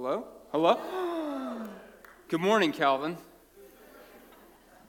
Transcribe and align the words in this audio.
Hello? 0.00 0.24
Hello? 0.52 1.66
Good 2.28 2.40
morning, 2.40 2.70
Calvin. 2.70 3.18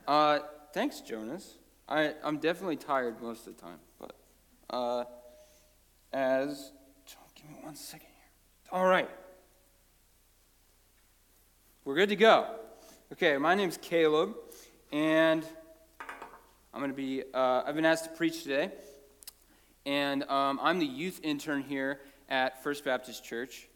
Uh, 0.07 0.37
thanks, 0.71 1.01
Jonas. 1.01 1.57
I, 1.87 2.13
I'm 2.23 2.37
definitely 2.37 2.75
tired 2.75 3.19
most 3.19 3.47
of 3.47 3.55
the 3.55 3.61
time, 3.63 3.79
but 3.99 4.15
uh, 4.69 5.05
as. 6.13 6.73
Give 7.33 7.49
me 7.49 7.55
one 7.61 7.73
second 7.73 8.05
here. 8.05 8.29
All 8.71 8.85
right. 8.85 9.09
We're 11.85 11.95
good 11.95 12.09
to 12.09 12.15
go. 12.15 12.45
Okay, 13.11 13.35
my 13.37 13.55
name's 13.55 13.79
Caleb, 13.81 14.35
and 14.91 15.43
I'm 16.71 16.81
going 16.81 16.91
to 16.91 16.95
be, 16.95 17.23
uh, 17.33 17.63
I've 17.65 17.73
been 17.73 17.83
asked 17.83 18.03
to 18.03 18.11
preach 18.11 18.43
today, 18.43 18.69
and 19.87 20.21
um, 20.25 20.59
I'm 20.61 20.77
the 20.77 20.85
youth 20.85 21.19
intern 21.23 21.63
here 21.63 21.99
at 22.29 22.61
First 22.61 22.85
Baptist 22.85 23.25
Church. 23.25 23.68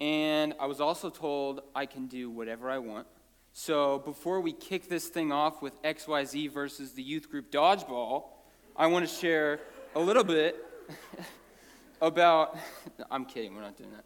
And 0.00 0.54
I 0.60 0.66
was 0.66 0.80
also 0.80 1.10
told 1.10 1.62
I 1.74 1.86
can 1.86 2.06
do 2.06 2.30
whatever 2.30 2.70
I 2.70 2.78
want. 2.78 3.06
So 3.52 4.00
before 4.00 4.40
we 4.40 4.52
kick 4.52 4.88
this 4.88 5.08
thing 5.08 5.32
off 5.32 5.62
with 5.62 5.80
XYZ 5.82 6.50
versus 6.50 6.92
the 6.92 7.02
youth 7.02 7.30
group 7.30 7.50
dodgeball, 7.50 8.24
I 8.76 8.88
want 8.88 9.08
to 9.08 9.14
share 9.14 9.60
a 9.94 10.00
little 10.00 10.24
bit 10.24 10.56
about. 12.02 12.58
I'm 13.10 13.24
kidding, 13.24 13.54
we're 13.54 13.62
not 13.62 13.76
doing 13.76 13.92
that. 13.92 14.04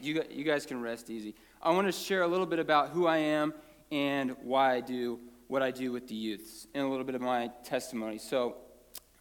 You, 0.00 0.22
you 0.30 0.44
guys 0.44 0.64
can 0.64 0.80
rest 0.80 1.10
easy. 1.10 1.34
I 1.62 1.70
want 1.70 1.86
to 1.86 1.92
share 1.92 2.22
a 2.22 2.26
little 2.26 2.46
bit 2.46 2.58
about 2.58 2.90
who 2.90 3.06
I 3.06 3.18
am 3.18 3.52
and 3.92 4.34
why 4.42 4.74
I 4.74 4.80
do 4.80 5.20
what 5.48 5.62
I 5.62 5.70
do 5.70 5.92
with 5.92 6.08
the 6.08 6.14
youths 6.14 6.66
and 6.74 6.84
a 6.84 6.88
little 6.88 7.04
bit 7.04 7.14
of 7.14 7.20
my 7.20 7.50
testimony. 7.64 8.18
So, 8.18 8.56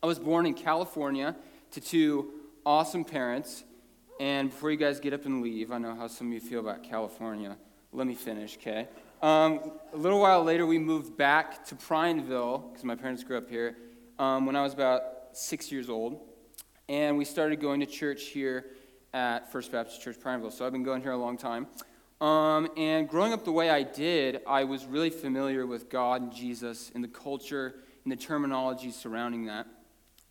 I 0.01 0.07
was 0.07 0.20
born 0.20 0.45
in 0.45 0.53
California 0.53 1.35
to 1.71 1.81
two 1.81 2.31
awesome 2.65 3.03
parents 3.03 3.63
and 4.19 4.49
before 4.49 4.71
you 4.71 4.77
guys 4.77 4.99
get 4.99 5.13
up 5.13 5.25
and 5.25 5.41
leave, 5.41 5.71
I 5.71 5.77
know 5.77 5.93
how 5.93 6.07
some 6.07 6.27
of 6.27 6.34
you 6.34 6.40
feel 6.40 6.62
about 6.62 6.84
California. 6.84 7.57
Let 7.91 8.07
me 8.07 8.15
finish, 8.15 8.57
okay? 8.57 8.87
Um, 9.21 9.71
a 9.93 9.98
little 9.98 10.20
while 10.20 10.43
later, 10.43 10.65
we 10.65 10.79
moved 10.79 11.17
back 11.17 11.65
to 11.65 11.76
Prineville, 11.76 12.70
because 12.70 12.85
my 12.85 12.95
parents 12.95 13.23
grew 13.23 13.37
up 13.37 13.49
here, 13.49 13.75
um, 14.20 14.45
when 14.45 14.55
I 14.55 14.62
was 14.63 14.73
about 14.73 15.03
six 15.34 15.71
years 15.71 15.90
old. 15.90 16.20
And 16.87 17.17
we 17.17 17.25
started 17.25 17.59
going 17.59 17.79
to 17.79 17.85
church 17.85 18.25
here 18.25 18.67
at 19.13 19.51
First 19.51 19.71
Baptist 19.71 20.01
Church 20.01 20.20
Prineville. 20.20 20.51
So 20.51 20.65
I've 20.65 20.71
been 20.71 20.84
going 20.84 21.01
here 21.01 21.12
a 21.12 21.18
long 21.18 21.37
time. 21.37 21.68
Um, 22.21 22.70
and 22.77 23.09
growing 23.09 23.34
up 23.34 23.43
the 23.43 23.51
way 23.51 23.70
I 23.70 23.84
did, 23.84 24.41
I 24.47 24.63
was 24.63 24.85
really 24.85 25.09
familiar 25.09 25.65
with 25.65 25.90
God 25.90 26.21
and 26.21 26.34
Jesus 26.34 26.91
and 26.95 27.03
the 27.03 27.09
culture 27.09 27.75
and 28.03 28.12
the 28.12 28.15
terminology 28.15 28.91
surrounding 28.91 29.45
that. 29.47 29.68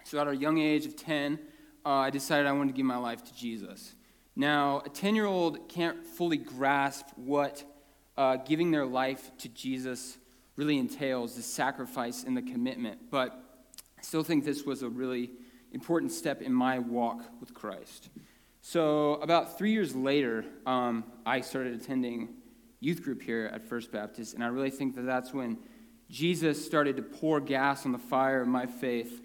So 0.04 0.18
at 0.18 0.28
a 0.28 0.36
young 0.36 0.58
age 0.58 0.86
of 0.86 0.96
10, 0.96 1.38
uh, 1.84 1.90
I 1.90 2.10
decided 2.10 2.46
I 2.46 2.52
wanted 2.52 2.72
to 2.72 2.76
give 2.76 2.86
my 2.86 2.96
life 2.96 3.24
to 3.24 3.34
Jesus. 3.34 3.94
Now, 4.36 4.82
a 4.84 4.88
10 4.88 5.14
year 5.14 5.26
old 5.26 5.68
can't 5.68 6.04
fully 6.04 6.36
grasp 6.36 7.06
what 7.16 7.64
uh, 8.16 8.36
giving 8.36 8.70
their 8.70 8.86
life 8.86 9.30
to 9.38 9.48
Jesus 9.48 10.18
really 10.56 10.78
entails 10.78 11.34
the 11.34 11.42
sacrifice 11.42 12.24
and 12.24 12.36
the 12.36 12.42
commitment, 12.42 13.10
but 13.10 13.32
I 13.98 14.02
still 14.02 14.22
think 14.22 14.44
this 14.44 14.64
was 14.64 14.82
a 14.82 14.88
really 14.88 15.30
important 15.72 16.12
step 16.12 16.40
in 16.42 16.52
my 16.52 16.78
walk 16.78 17.22
with 17.40 17.52
Christ. 17.52 18.08
So, 18.60 19.14
about 19.14 19.58
three 19.58 19.72
years 19.72 19.94
later, 19.94 20.44
um, 20.64 21.04
I 21.26 21.40
started 21.40 21.74
attending 21.74 22.28
youth 22.80 23.02
group 23.02 23.20
here 23.20 23.50
at 23.52 23.64
First 23.64 23.90
Baptist, 23.90 24.34
and 24.34 24.44
I 24.44 24.46
really 24.46 24.70
think 24.70 24.94
that 24.94 25.02
that's 25.02 25.34
when 25.34 25.58
Jesus 26.08 26.64
started 26.64 26.96
to 26.96 27.02
pour 27.02 27.40
gas 27.40 27.84
on 27.84 27.92
the 27.92 27.98
fire 27.98 28.40
of 28.40 28.48
my 28.48 28.66
faith. 28.66 29.20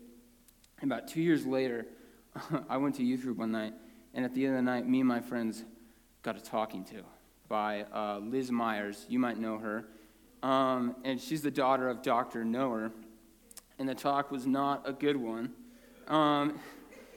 And 0.82 0.92
about 0.92 1.08
two 1.08 1.22
years 1.22 1.46
later, 1.46 1.86
I 2.70 2.78
went 2.78 2.96
to 2.96 3.04
youth 3.04 3.22
group 3.22 3.38
one 3.38 3.52
night, 3.52 3.74
and 4.14 4.26
at 4.26 4.34
the 4.34 4.46
end 4.46 4.56
of 4.56 4.58
the 4.58 4.72
night, 4.72 4.88
me 4.88 5.00
and 5.00 5.08
my 5.08 5.20
friends 5.20 5.64
got 6.24 6.36
a 6.36 6.42
talking 6.42 6.84
to 6.86 7.04
by 7.48 7.86
uh, 7.94 8.20
Liz 8.20 8.52
Myers. 8.52 9.06
You 9.10 9.20
might 9.20 9.38
know 9.40 9.58
her. 9.58 9.86
Um, 10.44 10.96
and 11.04 11.20
she's 11.20 11.42
the 11.42 11.52
daughter 11.52 11.90
of 11.90 12.02
Dr. 12.02 12.46
Noah. 12.46 12.92
And 13.78 13.88
the 13.88 13.96
talk 13.96 14.32
was 14.32 14.46
not 14.46 14.88
a 14.88 14.94
good 14.94 15.18
one. 15.18 15.54
Um, 16.08 16.60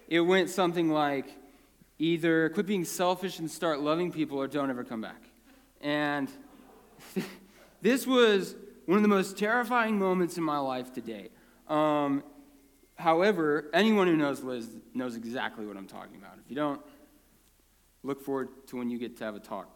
it 0.08 0.20
went 0.20 0.50
something 0.50 0.90
like 0.90 1.26
either 1.98 2.48
quit 2.50 2.66
being 2.66 2.84
selfish 2.84 3.38
and 3.38 3.50
start 3.50 3.80
loving 3.80 4.12
people 4.12 4.38
or 4.38 4.46
don't 4.48 4.70
ever 4.70 4.84
come 4.84 5.00
back. 5.00 5.22
And 5.80 6.30
this 7.82 8.06
was 8.06 8.54
one 8.86 8.96
of 8.96 9.02
the 9.02 9.08
most 9.08 9.38
terrifying 9.38 9.98
moments 9.98 10.36
in 10.36 10.44
my 10.44 10.58
life 10.58 10.92
to 10.94 11.00
date. 11.00 11.32
Um, 11.68 12.22
However, 13.02 13.68
anyone 13.74 14.06
who 14.06 14.16
knows 14.16 14.44
Liz 14.44 14.68
knows 14.94 15.16
exactly 15.16 15.66
what 15.66 15.76
I'm 15.76 15.88
talking 15.88 16.14
about. 16.16 16.38
If 16.38 16.48
you 16.48 16.54
don't, 16.54 16.80
look 18.04 18.20
forward 18.24 18.48
to 18.68 18.76
when 18.76 18.90
you 18.90 18.98
get 18.98 19.16
to 19.16 19.24
have 19.24 19.34
a 19.34 19.40
talk 19.40 19.68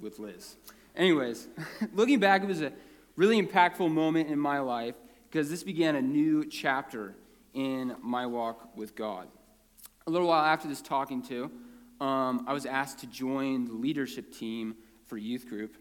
with 0.00 0.18
Liz. 0.18 0.56
Anyways, 0.96 1.46
looking 1.92 2.20
back, 2.20 2.42
it 2.42 2.46
was 2.46 2.62
a 2.62 2.72
really 3.16 3.40
impactful 3.40 3.92
moment 3.92 4.30
in 4.30 4.38
my 4.38 4.60
life 4.60 4.94
because 5.28 5.50
this 5.50 5.62
began 5.62 5.94
a 5.94 6.00
new 6.00 6.46
chapter 6.46 7.14
in 7.52 7.96
my 8.00 8.24
walk 8.24 8.74
with 8.74 8.96
God. 8.96 9.28
A 10.06 10.10
little 10.10 10.28
while 10.28 10.42
after 10.42 10.66
this 10.66 10.80
talking 10.80 11.20
to, 11.24 11.50
um, 12.00 12.46
I 12.48 12.54
was 12.54 12.64
asked 12.64 13.00
to 13.00 13.06
join 13.06 13.66
the 13.66 13.74
leadership 13.74 14.32
team 14.32 14.74
for 15.04 15.18
youth 15.18 15.46
group. 15.46 15.76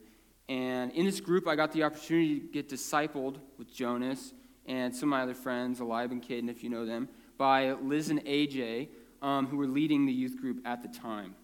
And 0.50 0.92
in 0.92 1.06
this 1.06 1.22
group, 1.22 1.48
I 1.48 1.56
got 1.56 1.72
the 1.72 1.84
opportunity 1.84 2.42
to 2.42 2.48
get 2.48 2.68
discipled 2.68 3.38
with 3.58 3.74
Jonas 3.74 4.34
and 4.70 4.96
some 4.96 5.12
of 5.12 5.18
my 5.18 5.24
other 5.24 5.34
friends, 5.34 5.80
Alive 5.80 6.12
and 6.12 6.22
Caden, 6.22 6.48
if 6.48 6.64
you 6.64 6.70
know 6.70 6.86
them, 6.86 7.10
by 7.38 7.74
Liz 7.74 8.10
and 8.12 8.24
AJ, 8.24 8.90
um, 9.22 9.48
who 9.48 9.58
were 9.58 9.68
leading 9.68 10.06
the 10.06 10.14
youth 10.14 10.40
group 10.40 10.62
at 10.64 10.84
the 10.84 10.88
time. 10.88 11.36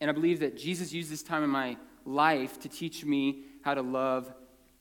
And 0.00 0.10
I 0.10 0.12
believe 0.12 0.40
that 0.40 0.58
Jesus 0.58 0.92
used 0.92 1.10
this 1.10 1.22
time 1.22 1.44
in 1.44 1.50
my 1.50 1.76
life 2.04 2.58
to 2.60 2.68
teach 2.68 3.04
me 3.04 3.44
how 3.62 3.74
to 3.74 3.82
love 3.82 4.32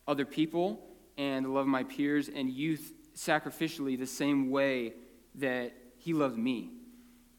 other 0.08 0.26
people 0.26 0.82
and 1.18 1.54
love 1.54 1.68
my 1.68 1.84
peers 1.84 2.28
and 2.28 2.50
youth 2.50 2.92
sacrificially 3.16 4.00
the 4.00 4.08
same 4.08 4.50
way 4.50 4.94
that 5.36 5.72
he 5.98 6.14
loved 6.14 6.38
me. 6.38 6.72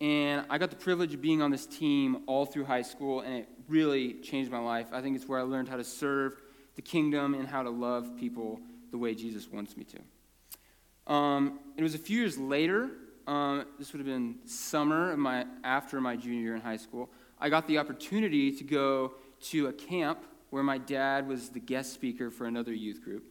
And 0.00 0.47
I 0.48 0.58
got 0.58 0.70
the 0.70 0.76
privilege 0.76 1.12
of 1.12 1.20
being 1.20 1.42
on 1.42 1.50
this 1.50 1.66
team 1.66 2.22
all 2.26 2.47
through 2.47 2.66
high 2.66 2.82
school, 2.82 3.20
and 3.20 3.34
it 3.34 3.48
really 3.68 4.14
changed 4.14 4.50
my 4.50 4.58
life. 4.58 4.86
I 4.92 5.00
think 5.00 5.16
it's 5.16 5.26
where 5.26 5.41
I 5.41 5.42
learned 5.42 5.68
how 5.68 5.76
to 5.76 5.84
serve 5.84 6.41
the 6.76 6.82
kingdom 6.82 7.34
and 7.34 7.48
how 7.48 7.64
to 7.64 7.70
love 7.70 8.16
people 8.16 8.60
the 8.92 8.98
way 8.98 9.14
Jesus 9.14 9.50
wants 9.50 9.76
me 9.76 9.84
to. 9.84 9.98
Um, 11.10 11.59
it 11.76 11.82
was 11.82 11.97
a 11.97 11.98
few 11.98 12.21
years 12.21 12.38
later, 12.38 12.88
um, 13.26 13.66
this 13.81 13.93
would 13.93 13.98
have 13.98 14.06
been 14.06 14.37
summer 14.44 15.16
my, 15.16 15.44
after 15.65 16.00
my 16.00 16.15
junior 16.15 16.41
year 16.41 16.54
in 16.54 16.60
high 16.60 16.76
school, 16.76 17.10
I 17.41 17.48
got 17.48 17.66
the 17.66 17.78
opportunity 17.78 18.53
to 18.53 18.62
go 18.62 19.15
to 19.48 19.66
a 19.66 19.72
camp 19.72 20.25
where 20.50 20.62
my 20.62 20.78
dad 20.78 21.26
was 21.26 21.48
the 21.48 21.59
guest 21.59 21.93
speaker 21.93 22.31
for 22.31 22.47
another 22.47 22.72
youth 22.72 23.03
group. 23.03 23.25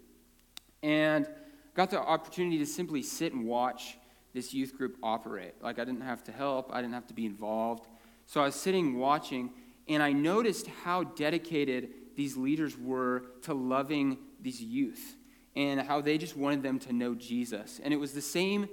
And 0.84 1.25
got 1.73 1.90
the 1.90 2.00
opportunity 2.00 2.57
to 2.57 2.66
simply 2.66 3.01
sit 3.01 3.31
and 3.31 3.45
watch 3.45 3.97
this 4.34 4.53
youth 4.53 4.78
group 4.78 4.97
operate. 5.01 5.53
Like, 5.61 5.79
I 5.79 5.85
didn't 5.85 6.01
have 6.01 6.22
to 6.25 6.34
help, 6.34 6.69
I 6.73 6.81
didn't 6.81 6.96
have 6.96 7.07
to 7.07 7.13
be 7.13 7.25
involved. 7.25 7.88
So 8.25 8.41
I 8.41 8.46
was 8.46 8.56
sitting 8.56 8.97
watching, 8.97 9.51
and 9.88 10.03
I 10.03 10.11
noticed 10.11 10.67
how 10.84 11.03
dedicated 11.03 11.91
these 12.17 12.35
leaders 12.35 12.78
were 12.78 13.23
to 13.44 13.53
loving 13.53 14.17
these 14.41 14.61
youth 14.61 15.16
and 15.59 15.81
how 15.81 16.00
they 16.00 16.18
just 16.18 16.38
wanted 16.38 16.64
them 16.64 16.80
to 16.80 16.94
know 16.94 17.14
Jesus. 17.14 17.81
And 17.84 17.94
it 17.94 17.97
was 17.97 18.14
the 18.14 18.22
same 18.22 18.70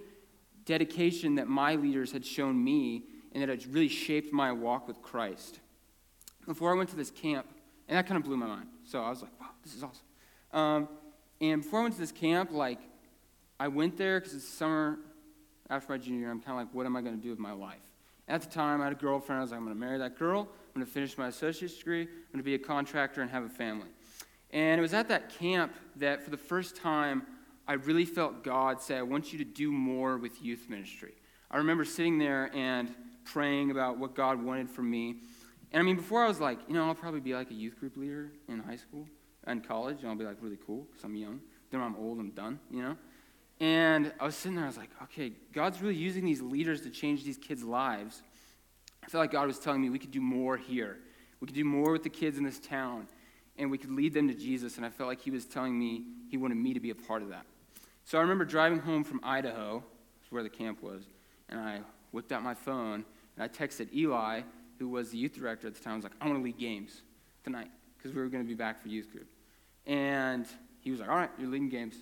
dedication 0.64 1.34
that 1.34 1.48
my 1.48 1.74
leaders 1.74 2.12
had 2.12 2.24
shown 2.24 2.62
me 2.62 3.02
and 3.32 3.42
that 3.42 3.48
had 3.48 3.66
really 3.74 3.88
shaped 3.88 4.32
my 4.32 4.52
walk 4.52 4.86
with 4.86 5.02
Christ. 5.02 5.58
Before 6.46 6.72
I 6.72 6.76
went 6.76 6.88
to 6.90 6.96
this 6.96 7.10
camp, 7.10 7.48
and 7.88 7.98
that 7.98 8.06
kind 8.06 8.16
of 8.16 8.22
blew 8.22 8.36
my 8.36 8.46
mind. 8.46 8.68
So 8.84 9.02
I 9.02 9.10
was 9.10 9.20
like, 9.20 9.32
wow, 9.40 9.48
this 9.64 9.74
is 9.74 9.82
awesome. 9.82 10.06
Um, 10.52 10.88
and 11.40 11.60
before 11.60 11.80
I 11.80 11.82
went 11.82 11.94
to 11.96 12.00
this 12.00 12.12
camp, 12.12 12.52
like, 12.52 12.78
I 13.58 13.66
went 13.66 13.96
there 13.96 14.20
because 14.20 14.34
it's 14.34 14.48
summer 14.48 15.00
after 15.68 15.92
my 15.92 15.98
junior 15.98 16.20
year. 16.20 16.30
I'm 16.30 16.40
kind 16.40 16.52
of 16.52 16.66
like, 16.66 16.72
what 16.72 16.86
am 16.86 16.94
I 16.94 17.00
going 17.00 17.16
to 17.16 17.22
do 17.22 17.30
with 17.30 17.40
my 17.40 17.52
life? 17.52 17.80
At 18.28 18.42
the 18.42 18.48
time, 18.48 18.80
I 18.80 18.84
had 18.84 18.92
a 18.92 18.96
girlfriend. 18.96 19.40
I 19.40 19.42
was 19.42 19.50
like, 19.50 19.58
I'm 19.58 19.64
going 19.64 19.74
to 19.74 19.80
marry 19.80 19.98
that 19.98 20.16
girl. 20.16 20.42
I'm 20.42 20.80
going 20.80 20.86
to 20.86 20.92
finish 20.92 21.18
my 21.18 21.26
associate's 21.26 21.76
degree. 21.76 22.02
I'm 22.02 22.32
going 22.32 22.38
to 22.38 22.44
be 22.44 22.54
a 22.54 22.60
contractor 22.60 23.22
and 23.22 23.30
have 23.32 23.42
a 23.42 23.48
family. 23.48 23.88
And 24.50 24.78
it 24.78 24.82
was 24.82 24.94
at 24.94 25.08
that 25.08 25.30
camp 25.38 25.74
that, 25.96 26.22
for 26.22 26.30
the 26.30 26.36
first 26.36 26.76
time, 26.76 27.26
I 27.68 27.74
really 27.74 28.04
felt 28.04 28.44
God 28.44 28.80
say, 28.80 28.96
I 28.96 29.02
want 29.02 29.32
you 29.32 29.38
to 29.38 29.44
do 29.44 29.72
more 29.72 30.18
with 30.18 30.40
youth 30.40 30.66
ministry. 30.68 31.14
I 31.50 31.58
remember 31.58 31.84
sitting 31.84 32.18
there 32.18 32.50
and 32.54 32.94
praying 33.24 33.70
about 33.70 33.98
what 33.98 34.14
God 34.14 34.42
wanted 34.42 34.70
from 34.70 34.90
me. 34.90 35.16
And 35.72 35.80
I 35.80 35.84
mean, 35.84 35.96
before 35.96 36.24
I 36.24 36.28
was 36.28 36.40
like, 36.40 36.60
you 36.68 36.74
know, 36.74 36.86
I'll 36.86 36.94
probably 36.94 37.20
be 37.20 37.34
like 37.34 37.50
a 37.50 37.54
youth 37.54 37.78
group 37.78 37.96
leader 37.96 38.30
in 38.48 38.60
high 38.60 38.76
school 38.76 39.06
and 39.44 39.66
college, 39.66 40.00
and 40.00 40.08
I'll 40.08 40.16
be 40.16 40.24
like 40.24 40.36
really 40.40 40.58
cool 40.64 40.86
because 40.90 41.04
I'm 41.04 41.16
young. 41.16 41.40
Then 41.70 41.80
I'm 41.80 41.96
old, 41.96 42.20
I'm 42.20 42.30
done, 42.30 42.60
you 42.70 42.82
know? 42.82 42.96
And 43.58 44.12
I 44.20 44.24
was 44.24 44.36
sitting 44.36 44.54
there, 44.54 44.64
I 44.64 44.68
was 44.68 44.76
like, 44.76 44.90
okay, 45.04 45.32
God's 45.52 45.80
really 45.80 45.96
using 45.96 46.24
these 46.24 46.42
leaders 46.42 46.82
to 46.82 46.90
change 46.90 47.24
these 47.24 47.38
kids' 47.38 47.64
lives. 47.64 48.22
I 49.02 49.08
felt 49.08 49.22
like 49.22 49.32
God 49.32 49.46
was 49.46 49.58
telling 49.58 49.80
me 49.80 49.88
we 49.88 49.98
could 49.98 50.10
do 50.10 50.20
more 50.20 50.56
here. 50.56 50.98
We 51.40 51.46
could 51.46 51.54
do 51.54 51.64
more 51.64 51.92
with 51.92 52.02
the 52.02 52.10
kids 52.10 52.38
in 52.38 52.44
this 52.44 52.60
town 52.60 53.08
and 53.58 53.70
we 53.70 53.78
could 53.78 53.90
lead 53.90 54.14
them 54.14 54.28
to 54.28 54.34
Jesus. 54.34 54.76
And 54.76 54.86
I 54.86 54.90
felt 54.90 55.08
like 55.08 55.20
he 55.20 55.30
was 55.30 55.44
telling 55.44 55.78
me 55.78 56.04
he 56.28 56.36
wanted 56.36 56.56
me 56.56 56.74
to 56.74 56.80
be 56.80 56.90
a 56.90 56.94
part 56.94 57.22
of 57.22 57.28
that. 57.30 57.46
So 58.04 58.18
I 58.18 58.20
remember 58.20 58.44
driving 58.44 58.78
home 58.78 59.04
from 59.04 59.20
Idaho, 59.22 59.82
where 60.30 60.42
the 60.42 60.48
camp 60.48 60.82
was, 60.82 61.04
and 61.48 61.58
I 61.58 61.80
whipped 62.12 62.32
out 62.32 62.42
my 62.42 62.54
phone 62.54 63.04
and 63.36 63.42
I 63.42 63.48
texted 63.48 63.92
Eli, 63.94 64.42
who 64.78 64.88
was 64.88 65.10
the 65.10 65.18
youth 65.18 65.34
director 65.34 65.66
at 65.66 65.74
the 65.74 65.82
time. 65.82 65.94
I 65.94 65.96
was 65.96 66.04
like, 66.04 66.14
I 66.20 66.26
want 66.26 66.38
to 66.38 66.44
lead 66.44 66.58
games. 66.58 67.02
tonight 67.46 67.70
because 67.96 68.14
we 68.14 68.20
were 68.20 68.28
going 68.28 68.42
to 68.42 68.48
be 68.48 68.54
back 68.54 68.82
for 68.82 68.88
youth 68.88 69.10
group. 69.10 69.28
And 69.86 70.46
he 70.80 70.90
was 70.90 71.00
like, 71.00 71.08
all 71.08 71.16
right, 71.16 71.30
you're 71.38 71.48
leading 71.48 71.68
games. 71.68 71.94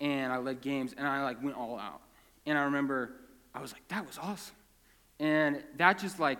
And 0.00 0.32
I 0.32 0.38
led 0.38 0.60
games, 0.60 0.94
and 0.96 1.06
I 1.06 1.22
like 1.22 1.42
went 1.42 1.56
all 1.56 1.78
out. 1.78 2.00
And 2.46 2.58
I 2.58 2.62
remember 2.62 3.12
I 3.54 3.60
was 3.60 3.72
like, 3.72 3.86
that 3.88 4.06
was 4.06 4.18
awesome. 4.18 4.54
And 5.18 5.62
that 5.76 5.98
just 5.98 6.18
like 6.18 6.38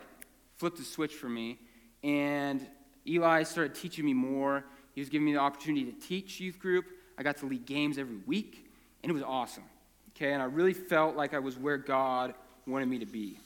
flipped 0.57 0.79
the 0.79 0.85
switch 0.85 1.15
for 1.15 1.29
me. 1.29 1.59
And 2.03 2.67
Eli 3.07 3.43
started 3.43 3.75
teaching 3.75 4.05
me 4.05 4.15
more. 4.15 4.65
He 4.95 5.01
was 5.01 5.09
giving 5.09 5.25
me 5.25 5.33
the 5.33 5.41
opportunity 5.41 5.91
to 5.91 5.99
teach 5.99 6.41
youth 6.41 6.59
group. 6.59 6.87
I 7.17 7.23
got 7.23 7.37
to 7.39 7.47
lead 7.47 7.67
games 7.67 7.99
every 7.99 8.19
week, 8.27 8.71
and 9.03 9.11
it 9.11 9.13
was 9.13 9.23
awesome. 9.23 9.65
Okay, 10.17 10.33
and 10.33 10.43
I 10.43 10.47
really 10.47 10.75
felt 10.75 11.17
like 11.17 11.35
I 11.35 11.39
was 11.39 11.57
where 11.57 11.79
God 11.79 12.35
wanted 12.67 12.89
me 12.89 12.99
to 12.99 13.07
be. 13.07 13.39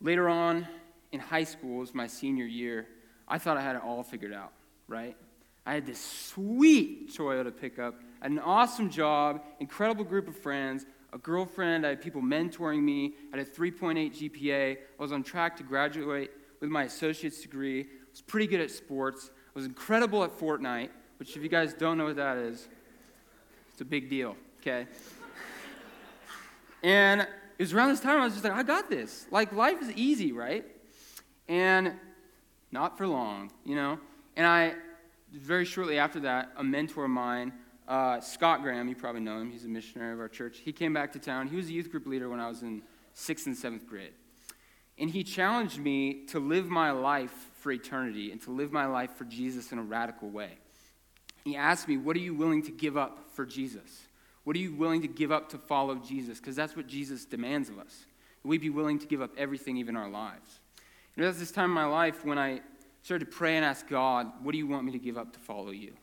Later 0.00 0.28
on 0.28 0.66
in 1.12 1.20
high 1.20 1.44
school, 1.44 1.78
was 1.78 1.94
my 1.94 2.06
senior 2.06 2.44
year, 2.44 2.86
I 3.28 3.38
thought 3.38 3.56
I 3.56 3.62
had 3.62 3.76
it 3.76 3.82
all 3.82 4.02
figured 4.02 4.32
out, 4.32 4.52
right? 4.88 5.16
I 5.66 5.74
had 5.74 5.86
this 5.86 6.00
sweet 6.00 7.14
Toyota 7.14 7.54
pickup, 7.56 7.94
an 8.20 8.38
awesome 8.38 8.90
job, 8.90 9.42
incredible 9.60 10.04
group 10.04 10.28
of 10.28 10.36
friends, 10.36 10.84
a 11.12 11.18
girlfriend, 11.18 11.86
I 11.86 11.90
had 11.90 12.02
people 12.02 12.20
mentoring 12.20 12.82
me, 12.82 13.14
I 13.32 13.38
had 13.38 13.46
a 13.46 13.50
3.8 13.50 14.12
GPA, 14.12 14.72
I 14.72 15.02
was 15.02 15.12
on 15.12 15.22
track 15.22 15.56
to 15.58 15.62
graduate 15.62 16.30
with 16.60 16.70
my 16.70 16.84
associate's 16.84 17.40
degree, 17.40 17.82
I 17.82 17.86
was 18.10 18.20
pretty 18.20 18.46
good 18.46 18.60
at 18.60 18.70
sports, 18.70 19.30
I 19.34 19.58
was 19.58 19.66
incredible 19.66 20.24
at 20.24 20.30
Fortnite, 20.38 20.90
which, 21.18 21.36
if 21.36 21.42
you 21.42 21.48
guys 21.48 21.74
don't 21.74 21.98
know 21.98 22.06
what 22.06 22.16
that 22.16 22.36
is, 22.36 22.68
it's 23.72 23.80
a 23.80 23.84
big 23.84 24.08
deal, 24.08 24.36
okay? 24.60 24.86
and 26.82 27.22
it 27.22 27.28
was 27.58 27.72
around 27.72 27.90
this 27.90 28.00
time 28.00 28.20
I 28.20 28.24
was 28.24 28.32
just 28.32 28.44
like, 28.44 28.52
I 28.52 28.62
got 28.62 28.90
this. 28.90 29.26
Like, 29.30 29.52
life 29.52 29.80
is 29.80 29.92
easy, 29.92 30.32
right? 30.32 30.64
And 31.48 31.92
not 32.72 32.98
for 32.98 33.06
long, 33.06 33.52
you 33.64 33.76
know? 33.76 33.98
And 34.36 34.46
I, 34.46 34.74
very 35.32 35.64
shortly 35.64 35.98
after 35.98 36.20
that, 36.20 36.52
a 36.56 36.64
mentor 36.64 37.04
of 37.04 37.10
mine, 37.10 37.52
uh, 37.86 38.20
Scott 38.20 38.62
Graham, 38.62 38.88
you 38.88 38.96
probably 38.96 39.20
know 39.20 39.38
him, 39.38 39.50
he's 39.50 39.64
a 39.64 39.68
missionary 39.68 40.12
of 40.12 40.20
our 40.20 40.28
church, 40.28 40.58
he 40.58 40.72
came 40.72 40.92
back 40.92 41.12
to 41.12 41.18
town. 41.18 41.48
He 41.48 41.56
was 41.56 41.68
a 41.68 41.72
youth 41.72 41.90
group 41.90 42.06
leader 42.06 42.28
when 42.28 42.40
I 42.40 42.48
was 42.48 42.62
in 42.62 42.82
sixth 43.12 43.46
and 43.46 43.56
seventh 43.56 43.86
grade. 43.86 44.12
And 44.98 45.10
he 45.10 45.24
challenged 45.24 45.78
me 45.78 46.24
to 46.26 46.38
live 46.38 46.68
my 46.68 46.92
life 46.92 47.50
for 47.60 47.72
eternity 47.72 48.30
and 48.30 48.40
to 48.42 48.50
live 48.50 48.72
my 48.72 48.86
life 48.86 49.10
for 49.16 49.24
Jesus 49.24 49.72
in 49.72 49.78
a 49.78 49.82
radical 49.82 50.28
way. 50.28 50.58
He 51.44 51.56
asked 51.56 51.88
me, 51.88 51.96
What 51.96 52.16
are 52.16 52.20
you 52.20 52.34
willing 52.34 52.62
to 52.62 52.70
give 52.70 52.96
up 52.96 53.30
for 53.32 53.44
Jesus? 53.44 54.06
What 54.44 54.56
are 54.56 54.60
you 54.60 54.74
willing 54.74 55.02
to 55.02 55.08
give 55.08 55.32
up 55.32 55.48
to 55.50 55.58
follow 55.58 55.96
Jesus? 55.96 56.38
Because 56.38 56.56
that's 56.56 56.76
what 56.76 56.86
Jesus 56.86 57.24
demands 57.24 57.68
of 57.68 57.78
us. 57.78 58.04
We'd 58.44 58.60
be 58.60 58.70
willing 58.70 58.98
to 58.98 59.06
give 59.06 59.22
up 59.22 59.30
everything, 59.38 59.78
even 59.78 59.96
our 59.96 60.08
lives. 60.08 60.60
And 61.16 61.24
was 61.24 61.38
this 61.38 61.50
time 61.50 61.70
in 61.70 61.70
my 61.70 61.86
life 61.86 62.24
when 62.24 62.38
I 62.38 62.60
started 63.02 63.24
to 63.24 63.30
pray 63.30 63.56
and 63.56 63.64
ask 63.64 63.88
God, 63.88 64.30
What 64.42 64.52
do 64.52 64.58
you 64.58 64.66
want 64.66 64.84
me 64.84 64.92
to 64.92 64.98
give 64.98 65.18
up 65.18 65.32
to 65.32 65.38
follow 65.40 65.70
you? 65.70 65.94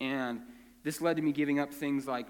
And 0.00 0.42
this 0.84 1.00
led 1.00 1.16
to 1.16 1.22
me 1.22 1.32
giving 1.32 1.58
up 1.58 1.72
things 1.72 2.06
like 2.06 2.28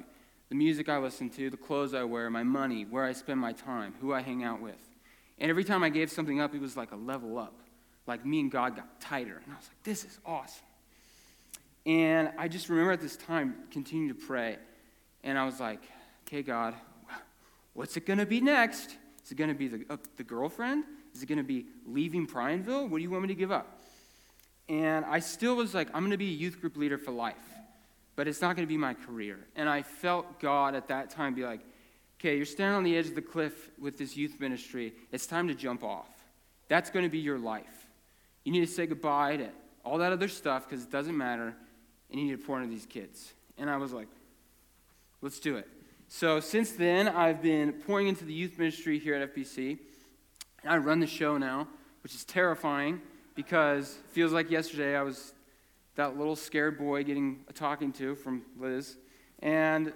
the 0.49 0.55
music 0.55 0.89
I 0.89 0.99
listen 0.99 1.29
to, 1.31 1.51
the 1.51 1.57
clothes 1.57 1.95
I 1.95 2.05
wear, 2.05 2.31
my 2.31 2.45
money, 2.45 2.85
where 2.85 3.05
I 3.05 3.13
spend 3.13 3.41
my 3.41 3.53
time, 3.53 3.95
who 4.01 4.13
I 4.13 4.23
hang 4.23 4.45
out 4.45 4.61
with. 4.61 4.86
And 5.39 5.51
every 5.51 5.65
time 5.65 5.83
I 5.83 5.89
gave 5.89 6.11
something 6.11 6.41
up, 6.41 6.55
it 6.55 6.61
was 6.61 6.77
like 6.77 6.93
a 6.93 6.97
level 6.97 7.39
up. 7.39 7.61
Like 8.07 8.25
me 8.25 8.41
and 8.41 8.51
God 8.51 8.77
got 8.77 9.01
tighter. 9.01 9.41
And 9.45 9.53
I 9.53 9.57
was 9.57 9.69
like, 9.69 9.83
This 9.83 10.05
is 10.05 10.19
awesome. 10.25 10.65
And 11.85 12.31
I 12.39 12.49
just 12.49 12.69
remember 12.69 12.93
at 12.93 13.01
this 13.01 13.17
time 13.17 13.55
continuing 13.71 14.09
to 14.09 14.15
pray. 14.15 14.57
And 15.25 15.39
I 15.39 15.45
was 15.45 15.61
like, 15.61 15.83
Okay, 16.27 16.43
God, 16.43 16.75
what's 17.75 17.97
it 17.97 18.07
going 18.07 18.19
to 18.19 18.27
be 18.27 18.41
next? 18.41 18.97
Is 19.25 19.33
it 19.33 19.35
going 19.35 19.51
to 19.51 19.55
be 19.55 19.69
the, 19.69 19.85
uh, 19.91 19.97
the 20.17 20.25
girlfriend? 20.25 20.85
Is 21.15 21.23
it 21.23 21.27
going 21.27 21.39
to 21.39 21.45
be 21.45 21.67
leaving 21.87 22.27
Prineville? 22.27 22.89
What 22.89 22.99
do 22.99 23.03
you 23.03 23.11
want 23.11 23.23
me 23.23 23.29
to 23.29 23.35
give 23.35 23.51
up? 23.51 23.83
And 24.69 25.05
I 25.05 25.21
still 25.21 25.57
was 25.57 25.75
like, 25.75 25.89
I'm 25.89 26.01
going 26.01 26.11
to 26.11 26.17
be 26.17 26.29
a 26.29 26.37
youth 26.37 26.61
group 26.61 26.77
leader 26.77 26.99
for 26.99 27.13
life, 27.13 27.35
but 28.17 28.27
it's 28.29 28.41
not 28.41 28.57
going 28.57 28.67
to 28.67 28.73
be 28.73 28.77
my 28.77 28.95
career. 28.95 29.39
And 29.55 29.69
I 29.69 29.83
felt 29.83 30.41
God 30.41 30.75
at 30.75 30.89
that 30.89 31.11
time 31.11 31.35
be 31.35 31.45
like, 31.45 31.61
okay, 32.19 32.37
you're 32.37 32.47
standing 32.47 32.77
on 32.77 32.85
the 32.85 32.97
edge 32.97 33.07
of 33.07 33.15
the 33.15 33.23
cliff 33.23 33.71
with 33.79 33.99
this 33.99 34.17
youth 34.17 34.41
ministry. 34.41 34.95
It's 35.13 35.27
time 35.27 35.49
to 35.49 35.55
jump 35.55 35.85
off. 35.85 36.09
That's 36.69 36.91
going 36.91 37.05
to 37.05 37.11
be 37.11 37.19
your 37.19 37.39
life. 37.39 37.87
You 38.45 38.53
need 38.53 38.61
to 38.61 38.67
say 38.67 38.87
goodbye 38.87 39.37
to 39.37 39.49
all 39.85 39.99
that 39.99 40.13
other 40.13 40.29
stuff 40.29 40.69
because 40.69 40.85
it 40.85 40.91
doesn't 40.91 41.17
matter, 41.17 41.55
and 42.11 42.21
you 42.21 42.27
need 42.27 42.41
to 42.41 42.45
pour 42.45 42.61
into 42.61 42.69
these 42.69 42.87
kids. 42.87 43.33
And 43.59 43.71
I 43.71 43.77
was 43.77 43.93
like, 43.93 44.09
let's 45.21 45.39
do 45.41 45.57
it. 45.57 45.69
So 46.09 46.41
since 46.41 46.73
then, 46.73 47.09
I've 47.09 47.43
been 47.43 47.73
pouring 47.73 48.09
into 48.09 48.25
the 48.25 48.33
youth 48.33 48.59
ministry 48.59 48.99
here 48.99 49.15
at 49.15 49.35
FBC. 49.35 49.79
And 50.63 50.73
I 50.73 50.79
run 50.79 51.01
the 51.01 51.07
show 51.07 51.39
now, 51.39 51.69
which 52.03 52.15
is 52.15 52.25
terrifying 52.25 53.01
because 53.35 53.99
feels 54.13 54.33
like 54.33 54.51
yesterday 54.51 54.97
I 54.97 55.03
was 55.03 55.33
that 55.97 56.17
little 56.17 56.37
scared 56.37 56.79
boy 56.79 57.05
getting 57.05 57.45
a 57.49 57.53
talking 57.53 57.93
to 57.95 58.15
from 58.15 58.43
Liz. 58.59 58.97
And 59.41 59.93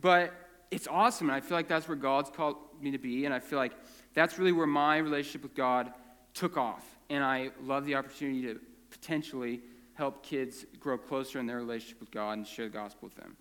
but 0.00 0.32
it's 0.70 0.88
awesome, 0.88 1.28
and 1.28 1.36
I 1.36 1.40
feel 1.40 1.56
like 1.56 1.68
that's 1.68 1.88
where 1.88 1.96
God's 1.96 2.30
called 2.30 2.56
me 2.80 2.90
to 2.90 2.98
be, 2.98 3.24
and 3.24 3.34
I 3.34 3.40
feel 3.40 3.58
like 3.58 3.72
that's 4.14 4.38
really 4.38 4.52
where 4.52 4.66
my 4.66 4.98
relationship 4.98 5.42
with 5.42 5.54
God 5.54 5.92
took 6.32 6.56
off. 6.56 6.84
And 7.10 7.22
I 7.22 7.50
love 7.62 7.84
the 7.84 7.94
opportunity 7.94 8.42
to 8.42 8.60
potentially 8.90 9.60
help 9.94 10.22
kids 10.22 10.64
grow 10.80 10.98
closer 10.98 11.38
in 11.38 11.46
their 11.46 11.58
relationship 11.58 12.00
with 12.00 12.10
God 12.10 12.32
and 12.32 12.46
share 12.46 12.66
the 12.66 12.72
gospel 12.72 13.08
with 13.08 13.14
them. 13.16 13.36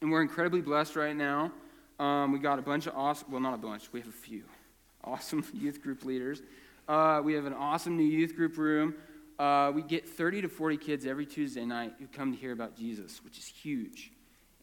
And 0.00 0.10
we're 0.10 0.22
incredibly 0.22 0.60
blessed 0.60 0.96
right 0.96 1.16
now. 1.16 1.52
Um, 1.98 2.32
we 2.32 2.38
got 2.38 2.58
a 2.58 2.62
bunch 2.62 2.86
of 2.86 2.94
awesome, 2.94 3.30
well, 3.30 3.40
not 3.40 3.54
a 3.54 3.58
bunch, 3.58 3.92
we 3.92 4.00
have 4.00 4.08
a 4.08 4.12
few 4.12 4.44
awesome 5.04 5.44
youth 5.54 5.82
group 5.82 6.04
leaders. 6.04 6.42
Uh, 6.88 7.20
we 7.24 7.34
have 7.34 7.46
an 7.46 7.54
awesome 7.54 7.96
new 7.96 8.04
youth 8.04 8.36
group 8.36 8.58
room. 8.58 8.94
Uh, 9.38 9.70
we 9.74 9.82
get 9.82 10.08
30 10.08 10.42
to 10.42 10.48
40 10.48 10.76
kids 10.76 11.06
every 11.06 11.26
Tuesday 11.26 11.64
night 11.64 11.94
who 11.98 12.06
come 12.06 12.32
to 12.32 12.38
hear 12.38 12.52
about 12.52 12.76
Jesus, 12.76 13.22
which 13.24 13.38
is 13.38 13.46
huge. 13.46 14.12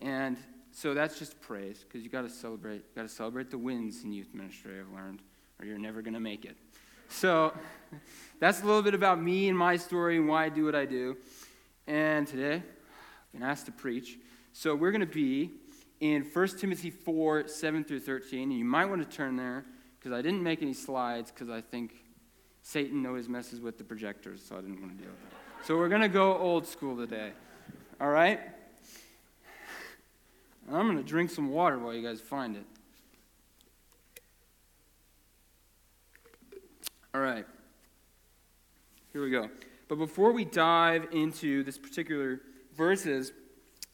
And 0.02 0.38
so 0.76 0.96
that's 0.96 1.20
just 1.20 1.40
praise 1.40 1.86
because 1.88 2.04
you 2.04 2.10
got 2.10 2.24
to 2.24 2.30
celebrate. 2.30 2.78
You 2.78 2.96
got 2.96 3.04
to 3.04 3.08
celebrate 3.08 3.52
the 3.52 3.58
wins 3.58 4.04
in 4.04 4.12
youth 4.12 4.34
ministry. 4.34 4.80
I've 4.80 4.92
learned, 4.94 5.22
or 5.60 5.66
you're 5.66 5.78
never 5.78 6.02
to 6.16 6.20
make 6.20 6.46
it. 6.46 6.58
So 7.10 7.54
that's 8.40 8.64
a 8.64 8.66
little 8.66 8.82
bit 8.82 8.96
about 8.96 9.22
me 9.22 9.48
and 9.48 9.58
my 9.58 9.78
story 9.78 10.18
and 10.18 10.28
why 10.28 10.46
I 10.46 10.50
do 10.50 10.66
what 10.66 10.74
I 10.74 10.86
do. 10.86 11.18
And 11.86 12.26
today, 12.26 12.56
I've 12.56 13.32
been 13.34 13.44
asked 13.44 13.68
to 13.68 13.72
preach. 13.72 14.18
So 14.52 14.74
we're 14.74 14.92
to 15.02 15.06
be 15.06 15.52
in 16.00 16.24
1 16.24 16.48
Timothy 16.58 16.90
4 16.90 17.48
7 17.48 17.84
through 17.84 18.00
13. 18.00 18.50
And 18.50 18.58
you 18.58 18.66
might 18.66 18.86
want 18.86 19.08
to 19.08 19.16
turn 19.16 19.36
there 19.36 19.66
because 20.00 20.12
I 20.12 20.24
didn't 20.24 20.42
make 20.42 20.64
any 20.64 20.74
slides 20.74 21.32
because 21.32 21.50
I 21.50 21.62
think 21.62 21.94
Satan 22.64 23.06
always 23.06 23.30
messes 23.30 23.62
with 23.62 23.78
the 23.78 23.84
projectors, 23.84 24.44
so 24.44 24.58
I 24.58 24.62
didn't 24.62 24.82
want 24.82 24.98
to 24.98 25.04
deal 25.04 25.12
with 25.12 25.22
that. 25.30 25.68
So 25.68 25.78
we're 25.78 25.90
going 25.90 26.02
to 26.02 26.10
go 26.10 26.36
old 26.36 26.66
school 26.66 26.98
today. 26.98 27.32
All 28.02 28.10
right? 28.10 28.40
I'm 30.72 30.86
going 30.86 30.98
to 30.98 31.04
drink 31.04 31.30
some 31.30 31.50
water 31.50 31.78
while 31.78 31.94
you 31.94 32.02
guys 32.02 32.22
find 32.22 32.56
it. 32.56 32.66
All 37.14 37.22
right. 37.22 37.46
Here 39.12 39.24
we 39.24 39.30
go. 39.30 39.50
But 39.88 39.98
before 39.98 40.32
we 40.32 40.46
dive 40.46 41.10
into 41.12 41.64
this 41.64 41.78
particular 41.78 42.42
verses, 42.76 43.32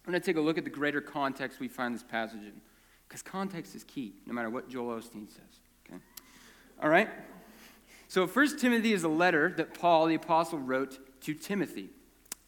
I'm 0.06 0.12
going 0.12 0.22
to 0.22 0.26
take 0.26 0.38
a 0.38 0.42
look 0.42 0.58
at 0.58 0.64
the 0.64 0.70
greater 0.70 1.02
context 1.02 1.60
we 1.60 1.68
find 1.68 1.94
this 1.94 2.04
passage 2.04 2.42
in. 2.42 2.62
Because 3.08 3.22
context 3.22 3.76
is 3.76 3.84
key, 3.84 4.14
no 4.26 4.34
matter 4.34 4.50
what 4.50 4.70
Joel 4.70 5.00
Osteen 5.00 5.28
says. 5.30 5.60
Okay? 5.86 6.00
All 6.82 6.90
right? 6.90 7.10
So, 8.08 8.26
First 8.28 8.60
Timothy 8.60 8.94
is 8.94 9.04
a 9.04 9.10
letter 9.10 9.54
that 9.58 9.74
Paul, 9.74 10.06
the 10.06 10.16
apostle, 10.16 10.60
wrote 10.60 11.00
to 11.22 11.34
Timothy. 11.34 11.90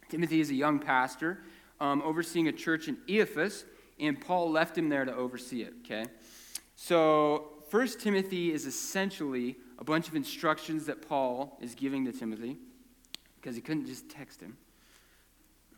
Timothy 0.10 0.40
is 0.40 0.50
a 0.50 0.56
young 0.56 0.80
pastor 0.80 1.40
um, 1.80 2.02
overseeing 2.04 2.48
a 2.48 2.52
church 2.52 2.88
in 2.88 2.98
Ephesus, 3.08 3.66
and 4.02 4.20
Paul 4.20 4.52
left 4.52 4.78
him 4.78 4.90
there 4.90 5.06
to 5.06 5.16
oversee 5.16 5.62
it, 5.62 5.74
okay? 5.86 6.06
So, 6.76 7.50
First 7.70 8.02
Timothy 8.02 8.52
is 8.52 8.66
essentially 8.66 9.56
a 9.78 9.84
bunch 9.84 10.10
of 10.10 10.16
instructions 10.16 10.88
that 10.88 11.08
Paul 11.08 11.58
is 11.62 11.74
giving 11.74 12.04
to 12.06 12.12
Timothy 12.12 12.58
because 13.40 13.56
he 13.56 13.62
couldn't 13.62 13.86
just 13.86 14.10
text 14.10 14.42
him. 14.42 14.58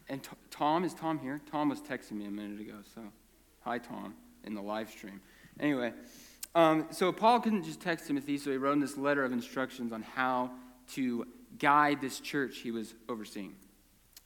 And 0.10 0.24
T- 0.24 0.32
Tom, 0.50 0.84
is 0.84 0.94
Tom 0.94 1.20
here? 1.20 1.40
Tom 1.52 1.70
was 1.70 1.80
texting 1.82 2.14
me 2.14 2.26
a 2.26 2.32
minute 2.32 2.60
ago, 2.60 2.78
so 2.96 3.02
hi, 3.62 3.78
Tom, 3.78 4.16
in 4.44 4.56
the 4.56 4.62
live 4.62 4.90
stream. 4.90 5.22
Anyway, 5.60 5.94
um, 6.56 6.88
so 6.90 7.12
Paul 7.12 7.40
couldn't 7.40 7.64
just 7.64 7.80
text 7.80 8.08
Timothy, 8.08 8.38
so 8.38 8.50
he 8.50 8.58
wrote 8.58 8.80
this 8.80 8.98
letter 8.98 9.24
of 9.24 9.32
instructions 9.32 9.94
on 9.94 10.02
how 10.02 10.52
to 10.94 11.28
guide 11.60 12.02
this 12.02 12.20
church 12.20 12.60
he 12.60 12.72
was 12.72 12.96
overseeing. 13.08 13.56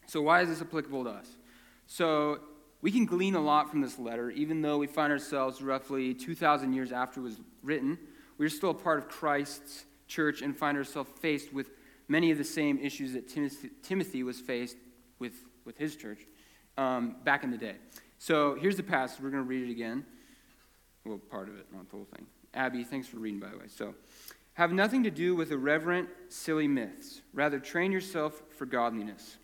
So, 0.08 0.22
why 0.22 0.42
is 0.42 0.50
this 0.50 0.62
applicable 0.62 1.04
to 1.04 1.10
us? 1.10 1.28
So, 1.86 2.40
we 2.88 2.92
can 2.92 3.06
glean 3.06 3.36
a 3.36 3.42
lot 3.42 3.70
from 3.70 3.82
this 3.82 4.00
letter, 4.00 4.30
even 4.30 4.62
though 4.62 4.78
we 4.78 4.88
find 4.88 5.12
ourselves 5.12 5.62
roughly 5.62 6.14
2,000 6.14 6.72
years 6.72 6.94
after 6.94 7.20
it 7.20 7.24
was 7.24 7.42
written. 7.62 8.00
We're 8.38 8.48
still 8.48 8.70
a 8.70 8.74
part 8.74 8.98
of 8.98 9.10
Christ's 9.10 9.84
church 10.08 10.42
and 10.42 10.56
find 10.56 10.78
ourselves 10.78 11.10
faced 11.20 11.52
with 11.52 11.70
many 12.08 12.32
of 12.32 12.38
the 12.38 12.46
same 12.46 12.80
issues 12.80 13.12
that 13.12 13.28
Timothy 13.84 14.24
was 14.24 14.40
faced 14.40 14.78
with, 15.20 15.34
with 15.66 15.78
his 15.78 15.98
church 15.98 16.20
um, 16.78 17.18
back 17.26 17.44
in 17.44 17.52
the 17.52 17.58
day. 17.58 17.76
So, 18.20 18.56
here's 18.56 18.78
the 18.78 18.84
passage. 18.84 19.20
We're 19.22 19.32
going 19.32 19.44
to 19.44 19.50
read 19.50 19.68
it 19.68 19.72
again. 19.74 20.06
Well, 21.04 21.18
part 21.18 21.50
of 21.50 21.58
it, 21.58 21.66
not 21.74 21.90
the 21.90 21.96
whole 21.98 22.08
thing. 22.16 22.26
Abby, 22.54 22.86
thanks 22.86 23.06
for 23.06 23.18
reading, 23.18 23.42
by 23.42 23.50
the 23.50 23.58
way. 23.58 23.68
So, 23.68 23.96
have 24.54 24.72
nothing 24.72 25.04
to 25.04 25.12
do 25.12 25.36
with 25.36 25.52
irreverent, 25.52 26.08
silly 26.30 26.70
myths. 26.70 27.20
Rather, 27.34 27.60
train 27.60 27.92
yourself 27.92 28.44
for 28.58 28.66
godliness. 28.66 29.36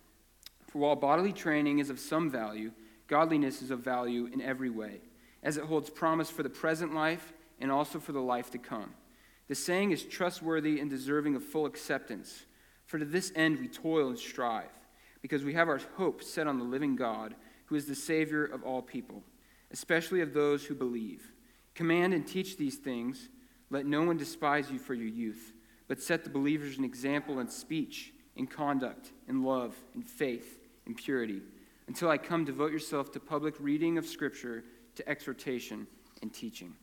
For 0.68 0.78
while 0.78 0.96
bodily 0.96 1.34
training 1.34 1.80
is 1.80 1.90
of 1.90 2.00
some 2.00 2.30
value, 2.30 2.70
godliness 3.14 3.62
is 3.62 3.70
of 3.70 3.78
value 3.78 4.28
in 4.32 4.40
every 4.40 4.70
way, 4.70 4.96
as 5.44 5.56
it 5.56 5.62
holds 5.62 5.88
promise 5.88 6.28
for 6.30 6.42
the 6.42 6.50
present 6.50 6.92
life 6.92 7.32
and 7.60 7.70
also 7.70 8.00
for 8.00 8.10
the 8.10 8.18
life 8.18 8.50
to 8.50 8.58
come. 8.58 8.92
The 9.46 9.54
saying 9.54 9.92
is 9.92 10.02
trustworthy 10.02 10.80
and 10.80 10.90
deserving 10.90 11.36
of 11.36 11.44
full 11.44 11.64
acceptance. 11.64 12.44
For 12.86 12.98
to 12.98 13.04
this 13.04 13.30
end 13.36 13.60
we 13.60 13.68
toil 13.68 14.08
and 14.08 14.18
strive, 14.18 14.72
because 15.22 15.44
we 15.44 15.54
have 15.54 15.68
our 15.68 15.80
hope 15.96 16.24
set 16.24 16.48
on 16.48 16.58
the 16.58 16.64
living 16.64 16.96
God, 16.96 17.36
who 17.66 17.76
is 17.76 17.86
the 17.86 17.94
Savior 17.94 18.46
of 18.46 18.64
all 18.64 18.82
people, 18.82 19.22
especially 19.70 20.20
of 20.20 20.34
those 20.34 20.64
who 20.64 20.74
believe. 20.74 21.30
Command 21.76 22.14
and 22.14 22.26
teach 22.26 22.56
these 22.56 22.78
things. 22.78 23.28
Let 23.70 23.86
no 23.86 24.02
one 24.02 24.16
despise 24.16 24.72
you 24.72 24.80
for 24.80 24.94
your 24.94 25.06
youth, 25.06 25.52
but 25.86 26.02
set 26.02 26.24
the 26.24 26.30
believers 26.30 26.78
an 26.78 26.84
example 26.84 27.38
in 27.38 27.48
speech, 27.48 28.12
in 28.34 28.48
conduct, 28.48 29.12
in 29.28 29.44
love, 29.44 29.76
in 29.94 30.02
faith, 30.02 30.58
in 30.84 30.96
purity. 30.96 31.42
Until 31.86 32.08
I 32.08 32.18
come, 32.18 32.44
devote 32.44 32.72
yourself 32.72 33.12
to 33.12 33.20
public 33.20 33.54
reading 33.58 33.98
of 33.98 34.06
Scripture, 34.06 34.64
to 34.96 35.08
exhortation 35.08 35.86
and 36.22 36.32
teaching. 36.32 36.74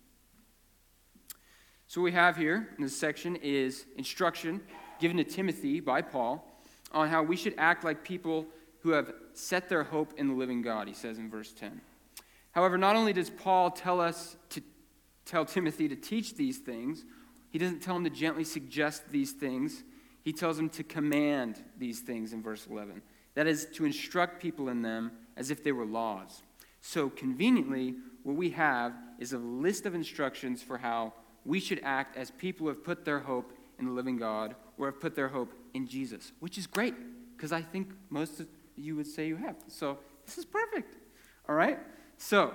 So, 1.88 2.02
what 2.02 2.06
we 2.06 2.12
have 2.12 2.38
here 2.38 2.70
in 2.78 2.84
this 2.84 2.98
section 2.98 3.36
is 3.38 3.86
instruction 3.98 4.62
given 5.00 5.18
to 5.18 5.24
Timothy 5.24 5.80
by 5.80 6.02
Paul 6.02 6.48
on 6.92 7.10
how 7.10 7.24
we 7.24 7.36
should 7.36 7.56
act 7.58 7.84
like 7.84 8.04
people 8.04 8.46
who 8.82 8.92
have 8.92 9.14
set 9.34 9.70
their 9.70 9.84
hope 9.84 10.14
in 10.18 10.28
the 10.28 10.34
living 10.34 10.62
God, 10.62 10.88
he 10.88 10.94
says 10.94 11.18
in 11.18 11.30
verse 11.30 11.52
10. 11.52 11.82
However, 12.52 12.78
not 12.78 12.96
only 12.96 13.14
does 13.14 13.30
Paul 13.30 13.72
tell 13.72 14.00
us 14.02 14.36
to 14.50 14.62
tell 15.26 15.46
Timothy 15.46 15.88
to 15.88 15.96
teach 15.96 16.36
these 16.36 16.58
things, 16.58 17.04
he 17.50 17.60
doesn't 17.60 17.82
tell 17.82 17.96
him 17.96 18.04
to 18.04 18.10
gently 18.10 18.44
suggest 18.44 19.10
these 19.10 19.32
things. 19.32 19.84
He 20.24 20.34
tells 20.34 20.58
him 20.58 20.70
to 20.70 20.84
command 20.84 21.62
these 21.78 22.00
things 22.00 22.34
in 22.34 22.42
verse 22.42 22.68
11. 22.68 23.02
That 23.36 23.48
is, 23.48 23.66
to 23.74 23.86
instruct 23.86 24.42
people 24.42 24.70
in 24.70 24.82
them 24.82 25.12
as 25.38 25.52
if 25.52 25.64
they 25.64 25.72
were 25.72 25.86
laws. 25.86 26.44
So, 26.82 27.10
conveniently, 27.10 27.96
what 28.24 28.36
we 28.36 28.50
have 28.52 28.94
is 29.20 29.34
a 29.34 29.38
list 29.38 29.86
of 29.86 29.96
instructions 29.96 30.62
for 30.62 30.78
how 30.78 31.14
we 31.46 31.60
should 31.60 31.80
act 31.84 32.18
as 32.18 32.32
people 32.32 32.66
who 32.66 32.70
have 32.70 32.84
put 32.84 33.06
their 33.06 33.20
hope 33.20 33.54
in 33.80 33.86
the 33.86 33.92
living 33.92 34.18
God 34.18 34.56
or 34.78 34.88
have 34.88 35.00
put 35.00 35.16
their 35.16 35.28
hope 35.28 35.54
in 35.74 35.88
Jesus, 35.88 36.32
which 36.40 36.58
is 36.58 36.68
great 36.68 36.96
because 37.36 37.52
I 37.52 37.62
think 37.62 37.92
most 38.10 38.40
of 38.40 38.48
you 38.76 38.96
would 38.96 39.08
say 39.08 39.28
you 39.28 39.36
have. 39.38 39.56
So, 39.68 39.98
this 40.26 40.38
is 40.38 40.46
perfect. 40.46 40.96
All 41.48 41.56
right? 41.56 41.80
So, 42.18 42.54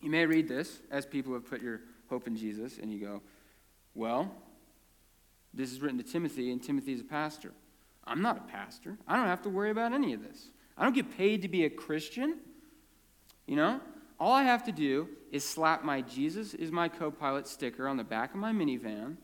you 0.00 0.10
may 0.10 0.26
read 0.26 0.48
this 0.48 0.80
as 0.90 1.06
people 1.06 1.32
have 1.34 1.46
put 1.46 1.62
your 1.62 1.80
hope 2.08 2.26
in 2.26 2.36
Jesus, 2.36 2.78
and 2.78 2.92
you 2.92 3.00
go, 3.00 3.22
well, 3.94 4.30
this 5.52 5.72
is 5.72 5.80
written 5.80 5.98
to 5.98 6.04
Timothy, 6.04 6.52
and 6.52 6.62
Timothy 6.62 6.92
is 6.92 7.00
a 7.00 7.04
pastor. 7.04 7.52
I'm 8.08 8.22
not 8.22 8.36
a 8.38 8.52
pastor. 8.52 8.96
I 9.06 9.16
don't 9.16 9.26
have 9.26 9.42
to 9.42 9.50
worry 9.50 9.70
about 9.70 9.92
any 9.92 10.14
of 10.14 10.22
this. 10.22 10.50
I 10.76 10.84
don't 10.84 10.94
get 10.94 11.16
paid 11.16 11.42
to 11.42 11.48
be 11.48 11.64
a 11.64 11.70
Christian. 11.70 12.38
You 13.46 13.56
know? 13.56 13.80
All 14.18 14.32
I 14.32 14.42
have 14.42 14.64
to 14.64 14.72
do 14.72 15.08
is 15.30 15.44
slap 15.44 15.84
my 15.84 16.00
Jesus 16.00 16.54
is 16.54 16.72
my 16.72 16.88
co 16.88 17.10
pilot 17.10 17.46
sticker 17.46 17.86
on 17.86 17.96
the 17.96 18.04
back 18.04 18.34
of 18.34 18.40
my 18.40 18.52
minivan, 18.52 19.16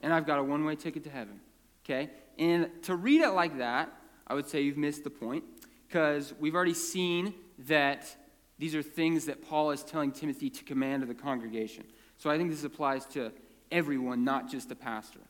and 0.00 0.12
I've 0.12 0.26
got 0.26 0.38
a 0.38 0.42
one 0.42 0.64
way 0.64 0.76
ticket 0.76 1.04
to 1.04 1.10
heaven. 1.10 1.40
Okay? 1.84 2.10
And 2.38 2.70
to 2.82 2.96
read 2.96 3.20
it 3.20 3.30
like 3.30 3.58
that, 3.58 3.92
I 4.26 4.34
would 4.34 4.48
say 4.48 4.60
you've 4.62 4.76
missed 4.76 5.04
the 5.04 5.10
point 5.10 5.44
because 5.86 6.34
we've 6.40 6.54
already 6.54 6.74
seen 6.74 7.34
that 7.66 8.14
these 8.58 8.74
are 8.74 8.82
things 8.82 9.26
that 9.26 9.46
Paul 9.46 9.70
is 9.70 9.82
telling 9.82 10.12
Timothy 10.12 10.50
to 10.50 10.64
command 10.64 11.02
to 11.02 11.06
the 11.06 11.14
congregation. 11.14 11.84
So 12.18 12.30
I 12.30 12.36
think 12.36 12.50
this 12.50 12.64
applies 12.64 13.06
to 13.06 13.32
everyone, 13.70 14.24
not 14.24 14.50
just 14.50 14.68
the 14.68 14.74
pastor. 14.74 15.20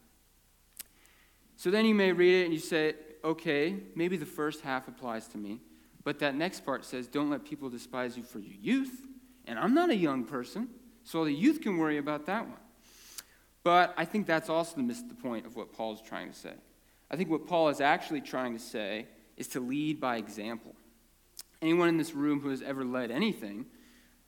So 1.56 1.70
then 1.70 1.84
you 1.84 1.94
may 1.94 2.12
read 2.12 2.42
it 2.42 2.44
and 2.44 2.54
you 2.54 2.60
say, 2.60 2.94
okay, 3.24 3.76
maybe 3.94 4.16
the 4.16 4.26
first 4.26 4.60
half 4.60 4.88
applies 4.88 5.26
to 5.28 5.38
me. 5.38 5.60
But 6.04 6.18
that 6.18 6.34
next 6.34 6.64
part 6.64 6.84
says, 6.84 7.08
don't 7.08 7.30
let 7.30 7.44
people 7.44 7.70
despise 7.70 8.16
you 8.16 8.22
for 8.22 8.38
your 8.38 8.54
youth. 8.60 9.06
And 9.46 9.58
I'm 9.58 9.74
not 9.74 9.90
a 9.90 9.96
young 9.96 10.24
person, 10.24 10.68
so 11.02 11.24
the 11.24 11.32
youth 11.32 11.60
can 11.60 11.78
worry 11.78 11.98
about 11.98 12.26
that 12.26 12.46
one. 12.46 12.58
But 13.62 13.94
I 13.96 14.04
think 14.04 14.26
that's 14.26 14.50
also 14.50 14.80
miss 14.80 15.00
the 15.00 15.14
point 15.14 15.46
of 15.46 15.56
what 15.56 15.72
Paul 15.72 15.94
is 15.94 16.00
trying 16.02 16.30
to 16.30 16.38
say. 16.38 16.52
I 17.10 17.16
think 17.16 17.30
what 17.30 17.46
Paul 17.46 17.68
is 17.68 17.80
actually 17.80 18.20
trying 18.20 18.52
to 18.54 18.58
say 18.58 19.06
is 19.36 19.48
to 19.48 19.60
lead 19.60 20.00
by 20.00 20.16
example. 20.16 20.74
Anyone 21.62 21.88
in 21.88 21.96
this 21.96 22.12
room 22.14 22.40
who 22.40 22.50
has 22.50 22.60
ever 22.60 22.84
led 22.84 23.10
anything 23.10 23.66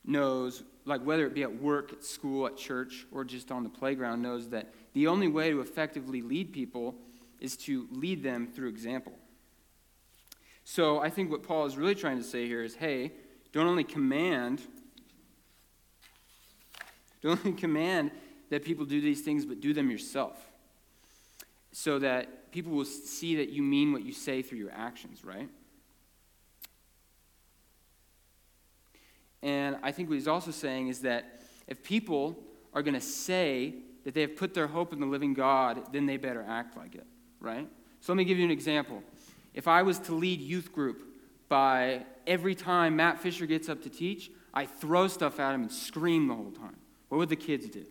knows, 0.05 0.63
like 0.85 1.03
whether 1.03 1.27
it 1.27 1.35
be 1.35 1.43
at 1.43 1.61
work, 1.61 1.93
at 1.93 2.05
school, 2.05 2.47
at 2.47 2.57
church, 2.57 3.07
or 3.13 3.25
just 3.25 3.51
on 3.51 3.63
the 3.63 3.69
playground, 3.69 4.23
knows 4.23 4.49
that 4.51 4.73
the 4.95 5.07
only 5.07 5.29
way 5.29 5.51
to 5.51 5.61
effectively 5.61 6.23
lead 6.23 6.53
people 6.53 6.95
is 7.41 7.57
to 7.57 7.87
lead 7.91 8.23
them 8.23 8.47
through 8.47 8.69
example. 8.69 9.13
So 10.65 11.01
I 11.01 11.11
think 11.11 11.31
what 11.31 11.43
Paul 11.43 11.67
is 11.67 11.77
really 11.77 11.95
trying 11.95 12.19
to 12.19 12.25
say 12.25 12.47
here 12.47 12.63
is 12.63 12.75
hey, 12.75 13.13
don't 13.53 13.67
only 13.67 13.85
command, 13.85 14.63
don't 17.23 17.39
only 17.45 17.59
command 17.59 18.11
that 18.51 18.65
people 18.65 18.85
do 18.85 19.01
these 19.01 19.23
things, 19.23 19.45
but 19.45 19.61
do 19.61 19.73
them 19.73 19.91
yourself. 19.91 20.39
So 21.73 21.99
that 21.99 22.53
people 22.53 22.73
will 22.73 22.85
see 22.85 23.37
that 23.37 23.51
you 23.51 23.63
mean 23.63 23.93
what 23.93 24.03
you 24.03 24.13
say 24.13 24.43
through 24.43 24.59
your 24.59 24.73
actions, 24.73 25.25
right? 25.25 25.49
And 29.43 29.77
I 29.83 29.93
think 29.93 30.09
what 30.09 30.15
he's 30.15 30.29
also 30.29 30.51
saying 30.51 30.89
is 30.89 31.01
that 31.01 31.43
if 31.67 31.83
people 31.83 32.37
are 32.73 32.83
going 32.83 32.95
to 32.95 33.01
say 33.01 33.75
that 34.05 34.15
they 34.15 34.23
have 34.23 34.37
put 34.37 34.55
their 34.55 34.67
hope 34.67 34.93
in 34.93 35.01
the 35.01 35.07
living 35.07 35.35
God, 35.35 35.93
then 35.93 36.07
they 36.07 36.17
better 36.17 36.45
act 36.47 36.77
like 36.77 36.95
it, 36.95 37.07
right? 37.41 37.69
So 38.01 38.13
let 38.13 38.17
me 38.17 38.25
give 38.25 38.39
you 38.39 38.45
an 38.45 38.51
example. 38.51 39.03
If 39.55 39.69
I 39.69 39.83
was 39.83 39.99
to 40.01 40.15
lead 40.15 40.41
youth 40.41 40.73
group 40.73 41.03
by 41.49 42.05
every 42.27 42.55
time 42.55 42.97
Matt 42.97 43.21
Fisher 43.21 43.47
gets 43.47 43.69
up 43.69 43.83
to 43.83 43.89
teach, 43.89 44.31
I 44.53 44.67
throw 44.67 45.09
stuff 45.09 45.39
at 45.41 45.55
him 45.55 45.63
and 45.63 45.73
scream 45.73 46.29
the 46.29 46.35
whole 46.35 46.51
time. 46.51 46.77
What 47.09 47.19
would 47.19 47.29
the 47.29 47.37
kids 47.37 47.69
do? 47.69 47.85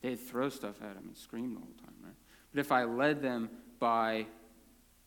They'd 0.00 0.16
throw 0.16 0.48
stuff 0.48 0.80
at 0.80 0.96
him 0.96 1.04
and 1.06 1.16
scream 1.16 1.54
the 1.54 1.60
whole 1.60 1.74
time, 1.84 1.94
right? 2.02 2.14
But 2.52 2.60
if 2.60 2.72
I 2.72 2.84
led 2.84 3.20
them 3.20 3.50
by 3.78 4.26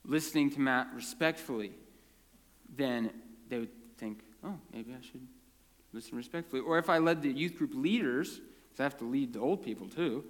listening 0.05 0.49
to 0.51 0.59
Matt 0.59 0.87
respectfully, 0.95 1.71
then 2.75 3.11
they 3.49 3.59
would 3.59 3.97
think, 3.97 4.19
oh, 4.43 4.57
maybe 4.73 4.93
I 4.93 5.01
should 5.05 5.25
listen 5.93 6.17
respectfully. 6.17 6.61
Or 6.61 6.77
if 6.77 6.89
I 6.89 6.97
led 6.97 7.21
the 7.21 7.31
youth 7.31 7.57
group 7.57 7.71
leaders, 7.73 8.39
because 8.39 8.79
I 8.79 8.83
have 8.83 8.97
to 8.97 9.05
lead 9.05 9.33
the 9.33 9.39
old 9.39 9.63
people 9.63 9.87
too, 9.87 10.23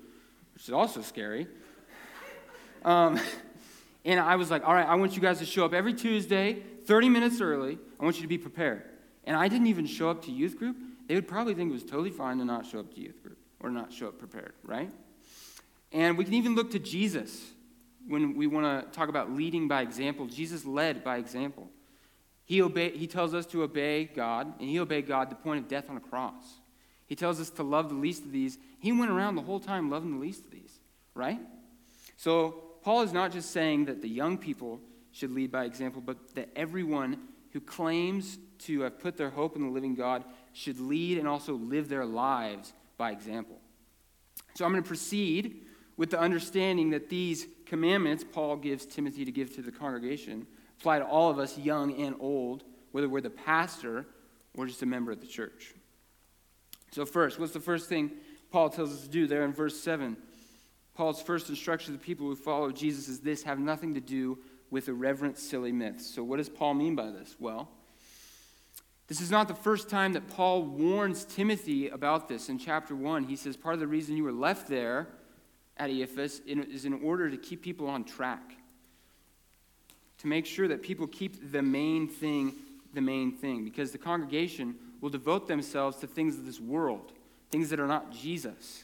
which 0.53 0.63
is 0.63 0.73
also 0.73 1.01
scary. 1.01 1.47
Um, 2.83 3.19
and 4.05 4.19
I 4.19 4.35
was 4.35 4.51
like, 4.51 4.67
all 4.67 4.73
right, 4.73 4.87
I 4.87 4.95
want 4.95 5.15
you 5.15 5.21
guys 5.21 5.39
to 5.39 5.45
show 5.45 5.65
up 5.65 5.73
every 5.73 5.93
Tuesday, 5.93 6.61
30 6.85 7.09
minutes 7.09 7.41
early. 7.41 7.77
I 7.99 8.03
want 8.03 8.17
you 8.17 8.21
to 8.23 8.27
be 8.27 8.37
prepared. 8.37 8.83
And 9.23 9.35
I 9.35 9.47
didn't 9.47 9.67
even 9.67 9.85
show 9.85 10.09
up 10.09 10.25
to 10.25 10.31
youth 10.31 10.57
group. 10.57 10.77
They 11.07 11.15
would 11.15 11.27
probably 11.27 11.53
think 11.53 11.69
it 11.69 11.73
was 11.73 11.83
totally 11.83 12.09
fine 12.09 12.37
to 12.37 12.45
not 12.45 12.65
show 12.65 12.79
up 12.79 12.93
to 12.95 13.01
youth 13.01 13.21
group 13.21 13.37
or 13.59 13.69
not 13.69 13.93
show 13.93 14.07
up 14.07 14.17
prepared, 14.17 14.53
right? 14.63 14.89
And 15.91 16.17
we 16.17 16.25
can 16.25 16.33
even 16.33 16.55
look 16.55 16.71
to 16.71 16.79
Jesus 16.79 17.41
when 18.07 18.35
we 18.35 18.47
want 18.47 18.65
to 18.65 18.97
talk 18.97 19.09
about 19.09 19.31
leading 19.31 19.67
by 19.67 19.81
example. 19.81 20.25
Jesus 20.25 20.65
led 20.65 21.03
by 21.03 21.17
example. 21.17 21.69
He, 22.45 22.61
obey, 22.61 22.97
he 22.97 23.07
tells 23.07 23.33
us 23.33 23.45
to 23.47 23.63
obey 23.63 24.05
God, 24.05 24.59
and 24.59 24.69
he 24.69 24.79
obeyed 24.79 25.07
God 25.07 25.29
to 25.29 25.35
the 25.35 25.41
point 25.41 25.59
of 25.59 25.67
death 25.67 25.89
on 25.89 25.97
a 25.97 26.01
cross. 26.01 26.59
He 27.05 27.15
tells 27.15 27.39
us 27.39 27.49
to 27.51 27.63
love 27.63 27.89
the 27.89 27.95
least 27.95 28.23
of 28.23 28.31
these. 28.31 28.57
He 28.79 28.91
went 28.91 29.11
around 29.11 29.35
the 29.35 29.41
whole 29.41 29.59
time 29.59 29.89
loving 29.89 30.11
the 30.11 30.19
least 30.19 30.45
of 30.45 30.51
these, 30.51 30.79
right? 31.13 31.39
So, 32.17 32.63
Paul 32.83 33.01
is 33.01 33.13
not 33.13 33.31
just 33.31 33.51
saying 33.51 33.85
that 33.85 34.01
the 34.01 34.09
young 34.09 34.37
people 34.37 34.79
should 35.11 35.31
lead 35.31 35.51
by 35.51 35.65
example, 35.65 36.01
but 36.01 36.35
that 36.35 36.49
everyone 36.55 37.17
who 37.51 37.59
claims 37.59 38.39
to 38.59 38.81
have 38.81 38.99
put 38.99 39.17
their 39.17 39.29
hope 39.29 39.55
in 39.55 39.63
the 39.63 39.69
living 39.69 39.95
God 39.95 40.23
should 40.53 40.79
lead 40.79 41.17
and 41.17 41.27
also 41.27 41.53
live 41.53 41.89
their 41.89 42.05
lives 42.05 42.73
by 42.97 43.11
example. 43.11 43.59
So 44.55 44.65
I'm 44.65 44.71
going 44.71 44.83
to 44.83 44.87
proceed 44.87 45.65
with 45.97 46.11
the 46.11 46.19
understanding 46.19 46.91
that 46.91 47.09
these 47.09 47.47
commandments 47.65 48.23
Paul 48.23 48.57
gives 48.57 48.85
Timothy 48.85 49.25
to 49.25 49.31
give 49.31 49.53
to 49.55 49.61
the 49.61 49.71
congregation 49.71 50.47
apply 50.79 50.97
to 50.97 51.05
all 51.05 51.29
of 51.29 51.37
us, 51.37 51.59
young 51.59 52.01
and 52.01 52.15
old, 52.19 52.63
whether 52.91 53.07
we're 53.07 53.21
the 53.21 53.29
pastor 53.29 54.07
or 54.57 54.65
just 54.65 54.81
a 54.81 54.85
member 54.85 55.11
of 55.11 55.21
the 55.21 55.27
church. 55.27 55.75
So, 56.91 57.05
first, 57.05 57.39
what's 57.39 57.53
the 57.53 57.59
first 57.59 57.87
thing 57.87 58.11
Paul 58.49 58.69
tells 58.69 58.91
us 58.91 59.03
to 59.03 59.07
do 59.07 59.27
there 59.27 59.45
in 59.45 59.53
verse 59.53 59.79
7? 59.79 60.17
Paul's 61.01 61.19
first 61.19 61.49
instruction 61.49 61.91
to 61.91 61.97
the 61.97 62.05
people 62.05 62.27
who 62.27 62.35
follow 62.35 62.71
Jesus 62.71 63.07
is 63.07 63.21
this 63.21 63.41
have 63.41 63.57
nothing 63.57 63.95
to 63.95 63.99
do 63.99 64.37
with 64.69 64.87
irreverent, 64.87 65.35
silly 65.35 65.71
myths. 65.71 66.05
So, 66.05 66.23
what 66.23 66.37
does 66.37 66.47
Paul 66.47 66.75
mean 66.75 66.93
by 66.93 67.09
this? 67.09 67.35
Well, 67.39 67.71
this 69.07 69.19
is 69.19 69.31
not 69.31 69.47
the 69.47 69.55
first 69.55 69.89
time 69.89 70.13
that 70.13 70.29
Paul 70.29 70.61
warns 70.61 71.25
Timothy 71.25 71.89
about 71.89 72.29
this. 72.29 72.49
In 72.49 72.59
chapter 72.59 72.95
1, 72.95 73.23
he 73.23 73.35
says, 73.35 73.57
Part 73.57 73.73
of 73.73 73.79
the 73.79 73.87
reason 73.87 74.15
you 74.15 74.23
were 74.23 74.31
left 74.31 74.67
there 74.67 75.07
at 75.75 75.89
Ephesus 75.89 76.39
is 76.45 76.85
in 76.85 76.93
order 77.01 77.31
to 77.31 77.37
keep 77.37 77.63
people 77.63 77.87
on 77.87 78.03
track 78.03 78.53
to 80.19 80.27
make 80.27 80.45
sure 80.45 80.67
that 80.67 80.83
people 80.83 81.07
keep 81.07 81.51
the 81.51 81.63
main 81.63 82.07
thing 82.07 82.53
the 82.93 83.01
main 83.01 83.31
thing 83.31 83.63
because 83.63 83.91
the 83.91 83.97
congregation 83.97 84.75
will 85.01 85.09
devote 85.09 85.47
themselves 85.47 85.97
to 85.97 86.05
things 86.05 86.37
of 86.37 86.45
this 86.45 86.59
world, 86.59 87.11
things 87.49 87.71
that 87.71 87.79
are 87.79 87.87
not 87.87 88.11
Jesus. 88.11 88.83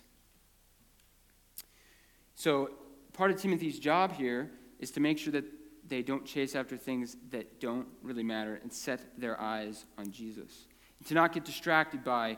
So 2.37 2.69
part 3.13 3.31
of 3.31 3.41
Timothy's 3.41 3.79
job 3.79 4.13
here 4.13 4.51
is 4.79 4.91
to 4.91 4.99
make 4.99 5.17
sure 5.17 5.33
that 5.33 5.45
they 5.87 6.03
don't 6.03 6.23
chase 6.23 6.55
after 6.55 6.77
things 6.77 7.17
that 7.31 7.59
don't 7.59 7.87
really 8.03 8.21
matter 8.21 8.59
and 8.61 8.71
set 8.71 9.19
their 9.19 9.41
eyes 9.41 9.85
on 9.97 10.11
Jesus. 10.11 10.67
And 10.99 11.07
to 11.07 11.15
not 11.15 11.33
get 11.33 11.45
distracted 11.45 12.03
by 12.03 12.37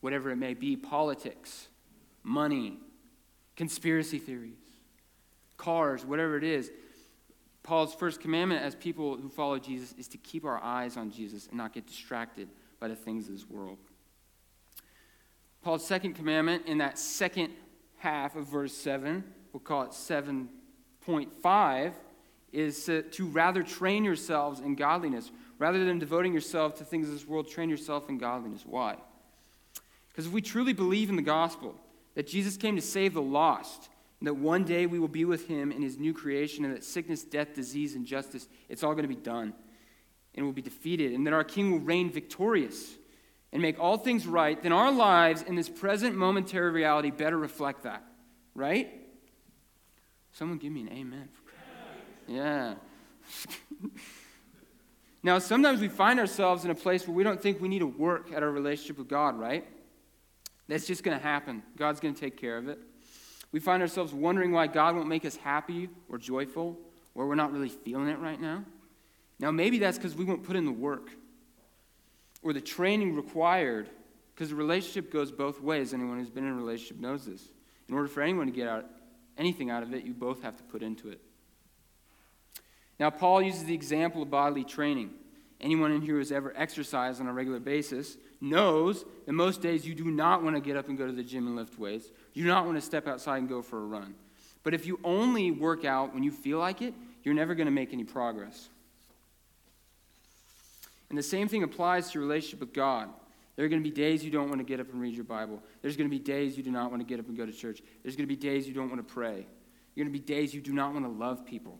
whatever 0.00 0.30
it 0.30 0.36
may 0.36 0.54
be 0.54 0.76
politics, 0.76 1.68
money, 2.24 2.80
conspiracy 3.54 4.18
theories, 4.18 4.58
cars, 5.56 6.04
whatever 6.04 6.36
it 6.36 6.44
is. 6.44 6.72
Paul's 7.62 7.94
first 7.94 8.20
commandment 8.20 8.62
as 8.62 8.74
people 8.74 9.16
who 9.16 9.28
follow 9.28 9.60
Jesus 9.60 9.94
is 9.96 10.08
to 10.08 10.18
keep 10.18 10.44
our 10.44 10.60
eyes 10.60 10.96
on 10.96 11.12
Jesus 11.12 11.46
and 11.46 11.56
not 11.56 11.72
get 11.72 11.86
distracted 11.86 12.48
by 12.80 12.88
the 12.88 12.96
things 12.96 13.28
of 13.28 13.34
this 13.34 13.48
world. 13.48 13.78
Paul's 15.62 15.86
second 15.86 16.14
commandment 16.14 16.66
in 16.66 16.78
that 16.78 16.98
second 16.98 17.52
half 17.98 18.36
of 18.36 18.46
verse 18.46 18.72
7, 18.72 19.24
we'll 19.56 19.62
call 19.62 19.84
it 19.84 19.92
7.5, 19.92 21.92
is 22.52 22.84
to, 22.84 23.26
rather 23.28 23.62
train 23.62 24.04
yourselves 24.04 24.60
in 24.60 24.74
godliness. 24.74 25.30
Rather 25.58 25.82
than 25.82 25.98
devoting 25.98 26.34
yourself 26.34 26.76
to 26.76 26.84
things 26.84 27.08
of 27.08 27.14
this 27.14 27.26
world, 27.26 27.48
train 27.48 27.70
yourself 27.70 28.10
in 28.10 28.18
godliness. 28.18 28.66
Why? 28.66 28.96
Because 30.10 30.26
if 30.26 30.32
we 30.32 30.42
truly 30.42 30.74
believe 30.74 31.08
in 31.08 31.16
the 31.16 31.22
gospel, 31.22 31.74
that 32.16 32.26
Jesus 32.26 32.58
came 32.58 32.76
to 32.76 32.82
save 32.82 33.14
the 33.14 33.22
lost, 33.22 33.88
and 34.20 34.26
that 34.26 34.34
one 34.34 34.64
day 34.64 34.84
we 34.84 34.98
will 34.98 35.08
be 35.08 35.24
with 35.24 35.48
him 35.48 35.72
in 35.72 35.80
his 35.80 35.98
new 35.98 36.12
creation, 36.12 36.66
and 36.66 36.76
that 36.76 36.84
sickness, 36.84 37.22
death, 37.22 37.54
disease, 37.54 37.94
and 37.94 38.04
justice, 38.04 38.48
it's 38.68 38.82
all 38.82 38.92
going 38.92 39.04
to 39.04 39.08
be 39.08 39.16
done, 39.16 39.54
and 40.34 40.44
will 40.44 40.52
be 40.52 40.60
defeated, 40.60 41.14
and 41.14 41.26
that 41.26 41.32
our 41.32 41.44
king 41.44 41.70
will 41.70 41.80
reign 41.80 42.10
victorious 42.10 42.92
and 43.54 43.62
make 43.62 43.80
all 43.80 43.96
things 43.96 44.26
right, 44.26 44.62
then 44.62 44.72
our 44.72 44.92
lives 44.92 45.40
in 45.40 45.54
this 45.54 45.70
present 45.70 46.14
momentary 46.14 46.70
reality 46.70 47.10
better 47.10 47.38
reflect 47.38 47.84
that, 47.84 48.04
right? 48.54 49.05
Someone 50.36 50.58
give 50.58 50.70
me 50.70 50.82
an 50.82 50.90
amen. 50.92 51.28
Yeah. 52.28 52.74
now, 55.22 55.38
sometimes 55.38 55.80
we 55.80 55.88
find 55.88 56.20
ourselves 56.20 56.62
in 56.62 56.70
a 56.70 56.74
place 56.74 57.08
where 57.08 57.16
we 57.16 57.22
don't 57.22 57.40
think 57.40 57.58
we 57.58 57.68
need 57.68 57.78
to 57.78 57.86
work 57.86 58.30
at 58.34 58.42
our 58.42 58.50
relationship 58.50 58.98
with 58.98 59.08
God, 59.08 59.38
right? 59.38 59.66
That's 60.68 60.86
just 60.86 61.02
going 61.02 61.16
to 61.16 61.22
happen. 61.22 61.62
God's 61.78 62.00
going 62.00 62.12
to 62.12 62.20
take 62.20 62.36
care 62.36 62.58
of 62.58 62.68
it. 62.68 62.78
We 63.50 63.60
find 63.60 63.80
ourselves 63.80 64.12
wondering 64.12 64.52
why 64.52 64.66
God 64.66 64.94
won't 64.94 65.08
make 65.08 65.24
us 65.24 65.36
happy 65.36 65.88
or 66.10 66.18
joyful, 66.18 66.76
or 67.14 67.26
we're 67.26 67.34
not 67.34 67.50
really 67.50 67.70
feeling 67.70 68.08
it 68.08 68.18
right 68.18 68.38
now. 68.38 68.62
Now, 69.38 69.50
maybe 69.52 69.78
that's 69.78 69.96
because 69.96 70.14
we 70.14 70.26
won't 70.26 70.42
put 70.42 70.54
in 70.54 70.66
the 70.66 70.70
work 70.70 71.08
or 72.42 72.52
the 72.52 72.60
training 72.60 73.16
required, 73.16 73.88
because 74.34 74.50
the 74.50 74.54
relationship 74.54 75.10
goes 75.10 75.32
both 75.32 75.62
ways. 75.62 75.94
Anyone 75.94 76.18
who's 76.18 76.28
been 76.28 76.44
in 76.44 76.52
a 76.52 76.56
relationship 76.56 77.00
knows 77.00 77.24
this. 77.24 77.42
In 77.88 77.94
order 77.94 78.06
for 78.06 78.20
anyone 78.20 78.44
to 78.44 78.52
get 78.52 78.68
out, 78.68 78.84
anything 79.38 79.70
out 79.70 79.82
of 79.82 79.92
it, 79.94 80.04
you 80.04 80.14
both 80.14 80.42
have 80.42 80.56
to 80.56 80.62
put 80.64 80.82
into 80.82 81.10
it. 81.10 81.20
Now, 82.98 83.10
Paul 83.10 83.42
uses 83.42 83.64
the 83.64 83.74
example 83.74 84.22
of 84.22 84.30
bodily 84.30 84.64
training. 84.64 85.10
Anyone 85.60 85.92
in 85.92 86.02
here 86.02 86.14
who 86.14 86.18
has 86.18 86.32
ever 86.32 86.52
exercised 86.56 87.20
on 87.20 87.26
a 87.26 87.32
regular 87.32 87.60
basis 87.60 88.16
knows 88.40 89.04
that 89.24 89.32
most 89.32 89.62
days 89.62 89.86
you 89.86 89.94
do 89.94 90.04
not 90.04 90.42
want 90.42 90.56
to 90.56 90.60
get 90.60 90.76
up 90.76 90.88
and 90.88 90.98
go 90.98 91.06
to 91.06 91.12
the 91.12 91.22
gym 91.22 91.46
and 91.46 91.56
lift 91.56 91.78
weights. 91.78 92.08
You 92.34 92.44
do 92.44 92.48
not 92.48 92.64
want 92.66 92.76
to 92.76 92.82
step 92.82 93.06
outside 93.06 93.38
and 93.38 93.48
go 93.48 93.62
for 93.62 93.78
a 93.78 93.86
run. 93.86 94.14
But 94.62 94.74
if 94.74 94.86
you 94.86 95.00
only 95.04 95.50
work 95.50 95.84
out 95.84 96.12
when 96.12 96.22
you 96.22 96.30
feel 96.30 96.58
like 96.58 96.82
it, 96.82 96.94
you're 97.22 97.34
never 97.34 97.54
going 97.54 97.66
to 97.66 97.72
make 97.72 97.92
any 97.92 98.04
progress. 98.04 98.68
And 101.08 101.16
the 101.16 101.22
same 101.22 101.48
thing 101.48 101.62
applies 101.62 102.10
to 102.10 102.18
your 102.18 102.26
relationship 102.26 102.60
with 102.60 102.72
God. 102.72 103.08
There 103.56 103.64
are 103.64 103.68
going 103.68 103.82
to 103.82 103.88
be 103.88 103.94
days 103.94 104.22
you 104.22 104.30
don't 104.30 104.48
want 104.48 104.58
to 104.58 104.64
get 104.64 104.80
up 104.80 104.92
and 104.92 105.00
read 105.00 105.14
your 105.14 105.24
Bible. 105.24 105.62
There's 105.80 105.96
going 105.96 106.08
to 106.08 106.14
be 106.14 106.22
days 106.22 106.56
you 106.56 106.62
do 106.62 106.70
not 106.70 106.90
want 106.90 107.00
to 107.00 107.06
get 107.06 107.18
up 107.18 107.26
and 107.26 107.36
go 107.36 107.46
to 107.46 107.52
church. 107.52 107.82
There's 108.02 108.14
going 108.14 108.28
to 108.28 108.34
be 108.34 108.36
days 108.36 108.68
you 108.68 108.74
don't 108.74 108.90
want 108.90 109.06
to 109.06 109.14
pray. 109.14 109.46
You're 109.94 110.04
going 110.04 110.12
to 110.12 110.18
be 110.18 110.24
days 110.24 110.54
you 110.54 110.60
do 110.60 110.74
not 110.74 110.92
want 110.92 111.06
to 111.06 111.10
love 111.10 111.46
people. 111.46 111.78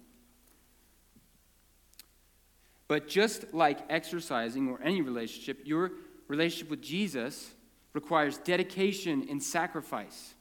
But 2.88 3.08
just 3.08 3.52
like 3.52 3.80
exercising 3.90 4.68
or 4.68 4.80
any 4.82 5.02
relationship, 5.02 5.60
your 5.64 5.92
relationship 6.28 6.70
with 6.70 6.80
Jesus 6.80 7.50
requires 7.92 8.38
dedication 8.38 9.26
and 9.28 9.42
sacrifice 9.42 10.34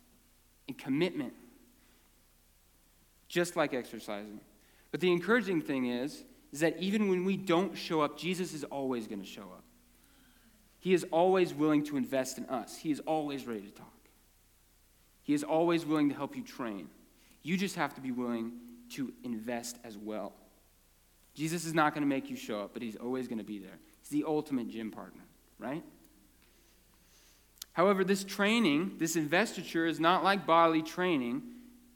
and 0.70 0.78
commitment, 0.78 1.34
just 3.28 3.58
like 3.58 3.74
exercising. 3.74 4.40
But 4.92 5.02
the 5.02 5.12
encouraging 5.12 5.62
thing 5.62 5.88
is, 5.88 6.24
is 6.54 6.62
that 6.62 6.78
even 6.80 7.10
when 7.10 7.26
we 7.26 7.36
don't 7.36 7.78
show 7.78 8.00
up, 8.00 8.18
Jesus 8.18 8.54
is 8.54 8.64
always 8.64 9.08
going 9.08 9.20
to 9.20 9.28
show 9.28 9.42
up. 9.42 9.65
He 10.86 10.94
is 10.94 11.04
always 11.10 11.52
willing 11.52 11.84
to 11.86 11.98
invest 11.98 12.38
in 12.38 12.46
us. 12.46 12.78
He 12.78 12.92
is 12.92 13.00
always 13.08 13.48
ready 13.48 13.62
to 13.62 13.72
talk. 13.72 13.88
He 15.24 15.34
is 15.34 15.44
always 15.44 15.84
willing 15.84 16.10
to 16.10 16.16
help 16.16 16.36
you 16.36 16.44
train. 16.44 16.90
You 17.42 17.58
just 17.58 17.76
have 17.76 17.96
to 17.96 18.02
be 18.02 18.12
willing 18.12 18.52
to 18.92 19.12
invest 19.24 19.80
as 19.84 19.98
well. 19.98 20.34
Jesus 21.34 21.66
is 21.66 21.74
not 21.74 21.96
going 21.96 22.04
to 22.04 22.08
make 22.08 22.30
you 22.30 22.36
show 22.36 22.60
up, 22.60 22.74
but 22.74 22.84
he's 22.84 22.98
always 22.98 23.28
going 23.28 23.40
to 23.40 23.44
be 23.44 23.58
there. 23.58 23.80
He's 24.02 24.10
the 24.10 24.26
ultimate 24.28 24.70
gym 24.70 24.92
partner, 24.92 25.24
right? 25.58 25.84
However, 27.74 28.04
this 28.04 28.24
training, 28.24 28.98
this 29.00 29.16
investiture, 29.16 29.88
is 29.88 30.00
not 30.00 30.24
like 30.24 30.46
bodily 30.46 30.84
training 30.84 31.42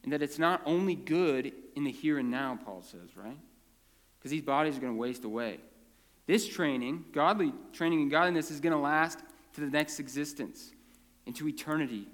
in 0.04 0.10
that 0.10 0.24
it's 0.24 0.40
not 0.40 0.64
only 0.66 0.96
good 0.96 1.54
in 1.76 1.84
the 1.84 1.92
here 1.92 2.18
and 2.18 2.32
now, 2.32 2.58
Paul 2.66 2.82
says, 2.82 3.16
right? 3.16 3.38
Because 4.18 4.32
these 4.32 4.42
bodies 4.42 4.78
are 4.78 4.82
going 4.82 4.94
to 4.94 5.00
waste 5.00 5.26
away. 5.26 5.60
This 6.30 6.48
training, 6.48 7.06
godly 7.12 7.52
training 7.74 8.02
in 8.02 8.10
godliness, 8.10 8.52
is 8.52 8.60
going 8.60 8.74
to 8.74 8.78
last 8.78 9.18
to 9.54 9.62
the 9.62 9.68
next 9.72 10.00
existence, 10.00 10.74
into 11.26 11.48
eternity. 11.48 12.08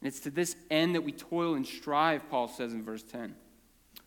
And 0.00 0.06
it's 0.06 0.20
to 0.20 0.30
this 0.30 0.54
end 0.70 0.94
that 0.94 1.00
we 1.00 1.10
toil 1.10 1.56
and 1.56 1.66
strive, 1.66 2.30
Paul 2.30 2.46
says 2.46 2.72
in 2.72 2.84
verse 2.84 3.02
10. 3.02 3.34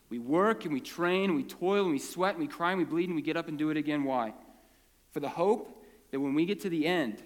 We 0.10 0.18
work 0.18 0.64
and 0.64 0.74
we 0.74 0.80
train 0.80 1.26
and 1.26 1.36
we 1.36 1.44
toil 1.44 1.84
and 1.84 1.92
we 1.92 2.00
sweat 2.00 2.36
and 2.36 2.40
we 2.42 2.48
cry 2.48 2.72
and 2.72 2.80
we 2.80 2.86
bleed 2.86 3.10
and 3.10 3.18
we 3.18 3.22
get 3.22 3.36
up 3.36 3.50
and 3.50 3.58
do 3.58 3.70
it 3.70 3.76
again. 3.76 4.06
Why? 4.06 4.34
For 5.12 5.20
the 5.20 5.28
hope 5.28 5.84
that 6.12 6.22
when 6.22 6.36
we 6.36 6.46
get 6.46 6.62
to 6.62 6.70
the 6.70 6.88
end, 6.88 7.22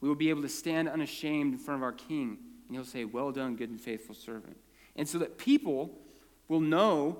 we 0.00 0.08
will 0.08 0.16
be 0.16 0.30
able 0.30 0.42
to 0.42 0.48
stand 0.48 0.88
unashamed 0.88 1.52
in 1.52 1.60
front 1.60 1.78
of 1.78 1.84
our 1.84 1.92
King 1.92 2.38
and 2.66 2.76
he'll 2.76 2.84
say, 2.84 3.04
Well 3.04 3.30
done, 3.30 3.54
good 3.54 3.70
and 3.70 3.80
faithful 3.80 4.16
servant. 4.16 4.56
And 4.96 5.08
so 5.08 5.18
that 5.18 5.38
people 5.38 5.96
will 6.48 6.58
know 6.58 7.18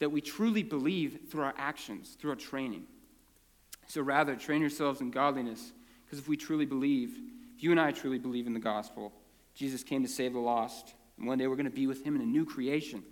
that 0.00 0.10
we 0.10 0.20
truly 0.20 0.64
believe 0.64 1.20
through 1.30 1.44
our 1.44 1.54
actions, 1.56 2.16
through 2.18 2.30
our 2.30 2.36
training. 2.36 2.86
So 3.86 4.00
rather, 4.02 4.36
train 4.36 4.60
yourselves 4.60 5.00
in 5.00 5.10
godliness, 5.10 5.72
because 6.04 6.18
if 6.18 6.28
we 6.28 6.36
truly 6.36 6.66
believe, 6.66 7.16
if 7.56 7.62
you 7.62 7.70
and 7.70 7.80
I 7.80 7.90
truly 7.90 8.18
believe 8.18 8.46
in 8.46 8.54
the 8.54 8.60
gospel, 8.60 9.12
Jesus 9.54 9.82
came 9.82 10.02
to 10.02 10.08
save 10.08 10.32
the 10.32 10.38
lost, 10.38 10.94
and 11.18 11.26
one 11.26 11.38
day 11.38 11.46
we're 11.46 11.56
going 11.56 11.64
to 11.64 11.70
be 11.70 11.86
with 11.86 12.04
him 12.04 12.16
in 12.16 12.22
a 12.22 12.26
new 12.26 12.44
creation 12.44 13.02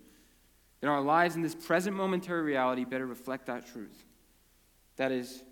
then 0.81 0.91
our 0.91 1.01
lives 1.01 1.37
in 1.37 1.43
this 1.43 1.55
present 1.55 1.97
momentary 1.97 2.43
reality 2.43 2.85
better 2.85 3.07
reflect 3.07 3.47
that 3.47 3.67
truth. 3.67 4.05
That 4.97 5.13
is 5.13 5.43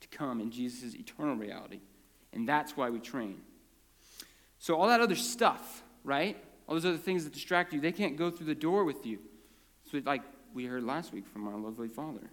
to 0.00 0.08
come 0.08 0.40
in 0.40 0.50
Jesus' 0.50 0.94
eternal 0.94 1.36
reality. 1.36 1.80
And 2.32 2.48
that's 2.48 2.76
why 2.76 2.90
we 2.90 2.98
train. 2.98 3.40
So, 4.58 4.74
all 4.74 4.88
that 4.88 5.00
other 5.00 5.14
stuff, 5.14 5.84
right? 6.02 6.36
All 6.66 6.74
those 6.74 6.84
other 6.84 6.98
things 6.98 7.24
that 7.24 7.32
distract 7.32 7.72
you, 7.72 7.80
they 7.80 7.92
can't 7.92 8.16
go 8.16 8.30
through 8.30 8.46
the 8.46 8.54
door 8.54 8.84
with 8.84 9.06
you. 9.06 9.20
So, 9.90 10.00
like 10.04 10.22
we 10.52 10.66
heard 10.66 10.82
last 10.82 11.12
week 11.12 11.26
from 11.26 11.46
our 11.46 11.56
lovely 11.56 11.88
father 11.88 12.30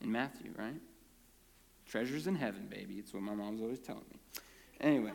in 0.00 0.12
Matthew, 0.12 0.52
right? 0.56 0.80
Treasures 1.90 2.28
in 2.28 2.36
heaven, 2.36 2.68
baby. 2.70 2.94
It's 2.94 3.12
what 3.12 3.24
my 3.24 3.34
mom's 3.34 3.60
always 3.60 3.80
telling 3.80 4.04
me. 4.12 4.20
Anyway. 4.80 5.10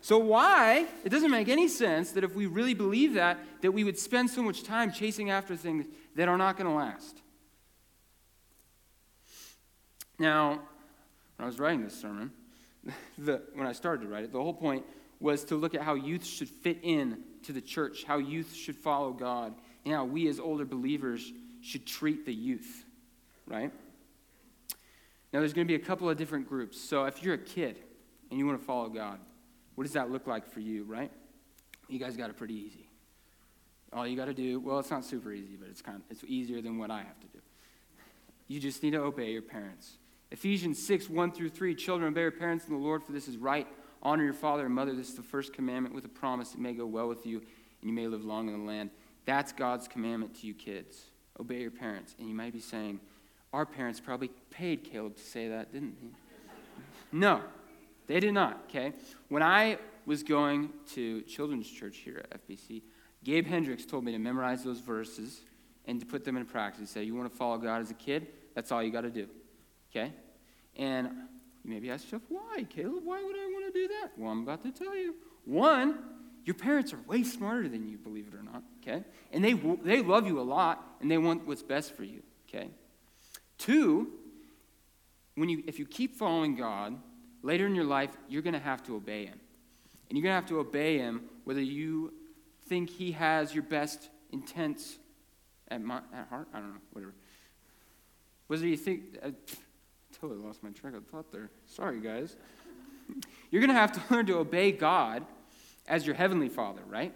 So, 0.00 0.16
why? 0.16 0.86
It 1.04 1.10
doesn't 1.10 1.30
make 1.30 1.48
any 1.48 1.68
sense 1.68 2.12
that 2.12 2.24
if 2.24 2.34
we 2.34 2.46
really 2.46 2.72
believe 2.72 3.14
that, 3.14 3.38
that 3.60 3.72
we 3.72 3.84
would 3.84 3.98
spend 3.98 4.30
so 4.30 4.42
much 4.42 4.62
time 4.62 4.90
chasing 4.90 5.30
after 5.30 5.54
things 5.54 5.84
that 6.16 6.28
are 6.28 6.38
not 6.38 6.56
going 6.56 6.68
to 6.68 6.74
last. 6.74 7.18
Now, 10.18 10.62
when 11.36 11.44
I 11.44 11.44
was 11.44 11.58
writing 11.58 11.84
this 11.84 12.00
sermon, 12.00 12.32
the, 13.18 13.42
when 13.52 13.66
I 13.66 13.72
started 13.72 14.02
to 14.04 14.08
write 14.08 14.24
it, 14.24 14.32
the 14.32 14.42
whole 14.42 14.54
point 14.54 14.86
was 15.20 15.44
to 15.44 15.56
look 15.56 15.74
at 15.74 15.82
how 15.82 15.92
youth 15.92 16.24
should 16.24 16.48
fit 16.48 16.78
in 16.82 17.18
to 17.42 17.52
the 17.52 17.60
church, 17.60 18.04
how 18.04 18.16
youth 18.16 18.54
should 18.54 18.76
follow 18.76 19.12
God, 19.12 19.54
and 19.84 19.94
how 19.94 20.06
we 20.06 20.26
as 20.28 20.40
older 20.40 20.64
believers 20.64 21.30
should 21.60 21.86
treat 21.86 22.24
the 22.24 22.32
youth, 22.32 22.86
right? 23.46 23.70
Now, 25.32 25.40
there's 25.40 25.52
going 25.52 25.66
to 25.66 25.68
be 25.68 25.82
a 25.82 25.84
couple 25.84 26.08
of 26.10 26.16
different 26.16 26.48
groups. 26.48 26.80
So, 26.80 27.04
if 27.04 27.22
you're 27.22 27.34
a 27.34 27.38
kid 27.38 27.78
and 28.30 28.38
you 28.38 28.46
want 28.46 28.60
to 28.60 28.64
follow 28.64 28.88
God, 28.88 29.18
what 29.74 29.84
does 29.84 29.94
that 29.94 30.10
look 30.10 30.26
like 30.26 30.46
for 30.50 30.60
you, 30.60 30.84
right? 30.84 31.10
You 31.88 31.98
guys 31.98 32.16
got 32.16 32.30
it 32.30 32.36
pretty 32.36 32.54
easy. 32.54 32.88
All 33.92 34.06
you 34.06 34.16
got 34.16 34.26
to 34.26 34.34
do, 34.34 34.60
well, 34.60 34.78
it's 34.78 34.90
not 34.90 35.04
super 35.04 35.32
easy, 35.32 35.56
but 35.56 35.68
it's 35.68 35.82
kind 35.82 35.98
of, 35.98 36.02
it's 36.10 36.24
easier 36.24 36.60
than 36.62 36.78
what 36.78 36.90
I 36.90 36.98
have 36.98 37.20
to 37.20 37.26
do. 37.26 37.38
You 38.48 38.60
just 38.60 38.82
need 38.82 38.92
to 38.92 39.00
obey 39.00 39.32
your 39.32 39.42
parents. 39.42 39.98
Ephesians 40.30 40.82
6, 40.84 41.10
1 41.10 41.32
through 41.32 41.50
3, 41.50 41.74
children, 41.74 42.10
obey 42.10 42.22
your 42.22 42.30
parents 42.30 42.66
in 42.66 42.72
the 42.72 42.78
Lord, 42.78 43.02
for 43.04 43.12
this 43.12 43.28
is 43.28 43.36
right. 43.36 43.66
Honor 44.02 44.24
your 44.24 44.32
father 44.32 44.66
and 44.66 44.74
mother. 44.74 44.94
This 44.94 45.10
is 45.10 45.14
the 45.14 45.22
first 45.22 45.52
commandment 45.52 45.94
with 45.94 46.04
a 46.04 46.08
promise 46.08 46.54
it 46.54 46.60
may 46.60 46.72
go 46.72 46.86
well 46.86 47.06
with 47.06 47.26
you 47.26 47.38
and 47.38 47.90
you 47.90 47.92
may 47.92 48.06
live 48.06 48.24
long 48.24 48.48
in 48.48 48.58
the 48.58 48.64
land. 48.64 48.90
That's 49.26 49.52
God's 49.52 49.86
commandment 49.86 50.40
to 50.40 50.46
you 50.46 50.54
kids. 50.54 51.04
Obey 51.38 51.60
your 51.60 51.70
parents. 51.70 52.14
And 52.18 52.28
you 52.28 52.34
might 52.34 52.52
be 52.52 52.60
saying, 52.60 53.00
our 53.52 53.66
parents 53.66 54.00
probably 54.00 54.30
paid 54.50 54.84
Caleb 54.84 55.16
to 55.16 55.22
say 55.22 55.48
that, 55.48 55.72
didn't 55.72 55.96
he? 56.00 56.08
no, 57.12 57.42
they 58.06 58.20
did 58.20 58.32
not, 58.32 58.64
okay? 58.68 58.92
When 59.28 59.42
I 59.42 59.78
was 60.06 60.22
going 60.22 60.70
to 60.94 61.22
children's 61.22 61.68
church 61.68 61.98
here 61.98 62.24
at 62.30 62.46
FBC, 62.46 62.82
Gabe 63.24 63.46
Hendricks 63.46 63.84
told 63.84 64.04
me 64.04 64.12
to 64.12 64.18
memorize 64.18 64.64
those 64.64 64.80
verses 64.80 65.42
and 65.86 66.00
to 66.00 66.06
put 66.06 66.24
them 66.24 66.36
in 66.36 66.44
practice. 66.44 66.80
He 66.80 66.86
said, 66.86 67.06
You 67.06 67.14
want 67.14 67.30
to 67.30 67.36
follow 67.36 67.58
God 67.58 67.82
as 67.82 67.90
a 67.90 67.94
kid? 67.94 68.28
That's 68.54 68.72
all 68.72 68.82
you 68.82 68.90
got 68.90 69.02
to 69.02 69.10
do. 69.10 69.28
Okay? 69.90 70.12
And 70.76 71.08
you 71.64 71.70
maybe 71.70 71.90
ask 71.90 72.04
yourself, 72.04 72.22
Why, 72.28 72.64
Caleb? 72.68 73.04
Why 73.04 73.22
would 73.22 73.36
I 73.36 73.46
want 73.46 73.72
to 73.72 73.80
do 73.80 73.88
that? 73.88 74.12
Well, 74.16 74.30
I'm 74.30 74.42
about 74.42 74.62
to 74.62 74.72
tell 74.72 74.96
you. 74.96 75.14
One, 75.44 75.98
your 76.44 76.54
parents 76.54 76.92
are 76.92 77.00
way 77.06 77.22
smarter 77.22 77.68
than 77.68 77.88
you, 77.88 77.98
believe 77.98 78.28
it 78.28 78.34
or 78.34 78.42
not. 78.42 78.62
Okay? 78.82 79.04
And 79.30 79.44
they, 79.44 79.52
they 79.52 80.02
love 80.02 80.26
you 80.26 80.40
a 80.40 80.42
lot 80.42 80.96
and 81.00 81.10
they 81.10 81.18
want 81.18 81.46
what's 81.46 81.62
best 81.62 81.94
for 81.94 82.04
you. 82.04 82.22
Okay? 82.48 82.68
Two, 83.62 84.08
when 85.36 85.48
you, 85.48 85.62
if 85.68 85.78
you 85.78 85.86
keep 85.86 86.16
following 86.16 86.56
God, 86.56 86.98
later 87.42 87.64
in 87.64 87.76
your 87.76 87.84
life, 87.84 88.10
you're 88.28 88.42
going 88.42 88.54
to 88.54 88.58
have 88.58 88.82
to 88.86 88.96
obey 88.96 89.26
Him. 89.26 89.38
And 90.08 90.18
you're 90.18 90.24
going 90.24 90.32
to 90.32 90.40
have 90.40 90.46
to 90.46 90.58
obey 90.58 90.98
Him 90.98 91.22
whether 91.44 91.60
you 91.60 92.12
think 92.66 92.90
He 92.90 93.12
has 93.12 93.54
your 93.54 93.62
best 93.62 94.10
intents 94.32 94.98
at, 95.68 95.80
my, 95.80 95.98
at 96.12 96.26
heart. 96.28 96.48
I 96.52 96.58
don't 96.58 96.70
know, 96.70 96.80
whatever. 96.92 97.14
Whether 98.48 98.66
you 98.66 98.76
think, 98.76 99.18
I 99.24 99.32
totally 100.20 100.40
lost 100.40 100.64
my 100.64 100.70
track 100.70 100.94
of 100.94 101.06
thought 101.06 101.30
there. 101.30 101.48
Sorry, 101.66 102.00
guys. 102.00 102.34
You're 103.52 103.60
going 103.60 103.70
to 103.70 103.74
have 103.74 103.92
to 103.92 104.00
learn 104.12 104.26
to 104.26 104.38
obey 104.38 104.72
God 104.72 105.24
as 105.86 106.04
your 106.04 106.16
heavenly 106.16 106.48
Father, 106.48 106.82
right? 106.88 107.14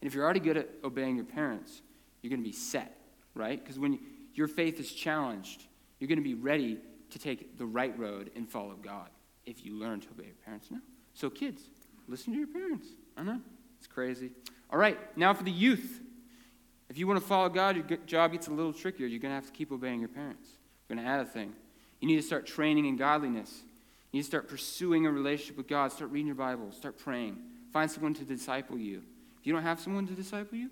And 0.00 0.06
if 0.06 0.14
you're 0.14 0.24
already 0.24 0.38
good 0.38 0.56
at 0.56 0.68
obeying 0.84 1.16
your 1.16 1.24
parents, 1.24 1.82
you're 2.22 2.30
going 2.30 2.44
to 2.44 2.48
be 2.48 2.54
set, 2.54 2.96
right? 3.34 3.58
Because 3.58 3.80
when 3.80 3.98
your 4.34 4.48
faith 4.48 4.80
is 4.80 4.92
challenged, 4.92 5.64
you're 5.98 6.08
going 6.08 6.18
to 6.18 6.24
be 6.24 6.34
ready 6.34 6.78
to 7.10 7.18
take 7.18 7.58
the 7.58 7.66
right 7.66 7.96
road 7.98 8.30
and 8.34 8.48
follow 8.48 8.74
God 8.74 9.10
if 9.46 9.64
you 9.64 9.74
learn 9.74 10.00
to 10.00 10.08
obey 10.08 10.24
your 10.24 10.34
parents 10.44 10.70
now. 10.70 10.80
So, 11.14 11.28
kids, 11.30 11.62
listen 12.08 12.32
to 12.32 12.38
your 12.38 12.48
parents. 12.48 12.88
I 13.16 13.22
know, 13.22 13.40
it's 13.78 13.86
crazy. 13.86 14.30
All 14.70 14.78
right, 14.78 14.98
now 15.16 15.34
for 15.34 15.44
the 15.44 15.50
youth. 15.50 16.00
If 16.88 16.98
you 16.98 17.06
want 17.06 17.20
to 17.20 17.26
follow 17.26 17.48
God, 17.48 17.76
your 17.76 17.98
job 18.06 18.32
gets 18.32 18.48
a 18.48 18.52
little 18.52 18.72
trickier. 18.72 19.06
You're 19.06 19.20
going 19.20 19.30
to 19.30 19.36
have 19.36 19.46
to 19.46 19.52
keep 19.52 19.72
obeying 19.72 20.00
your 20.00 20.08
parents. 20.08 20.48
We're 20.88 20.96
going 20.96 21.06
to 21.06 21.10
add 21.10 21.20
a 21.20 21.24
thing. 21.24 21.52
You 22.00 22.08
need 22.08 22.16
to 22.16 22.22
start 22.22 22.46
training 22.46 22.86
in 22.86 22.96
godliness. 22.96 23.62
You 24.10 24.18
need 24.18 24.22
to 24.22 24.26
start 24.26 24.48
pursuing 24.48 25.06
a 25.06 25.10
relationship 25.10 25.56
with 25.56 25.68
God. 25.68 25.92
Start 25.92 26.10
reading 26.10 26.26
your 26.26 26.36
Bible. 26.36 26.70
Start 26.72 26.98
praying. 26.98 27.38
Find 27.72 27.90
someone 27.90 28.12
to 28.14 28.24
disciple 28.24 28.76
you. 28.76 29.02
If 29.40 29.46
you 29.46 29.52
don't 29.52 29.62
have 29.62 29.80
someone 29.80 30.06
to 30.06 30.12
disciple 30.12 30.58
you, 30.58 30.68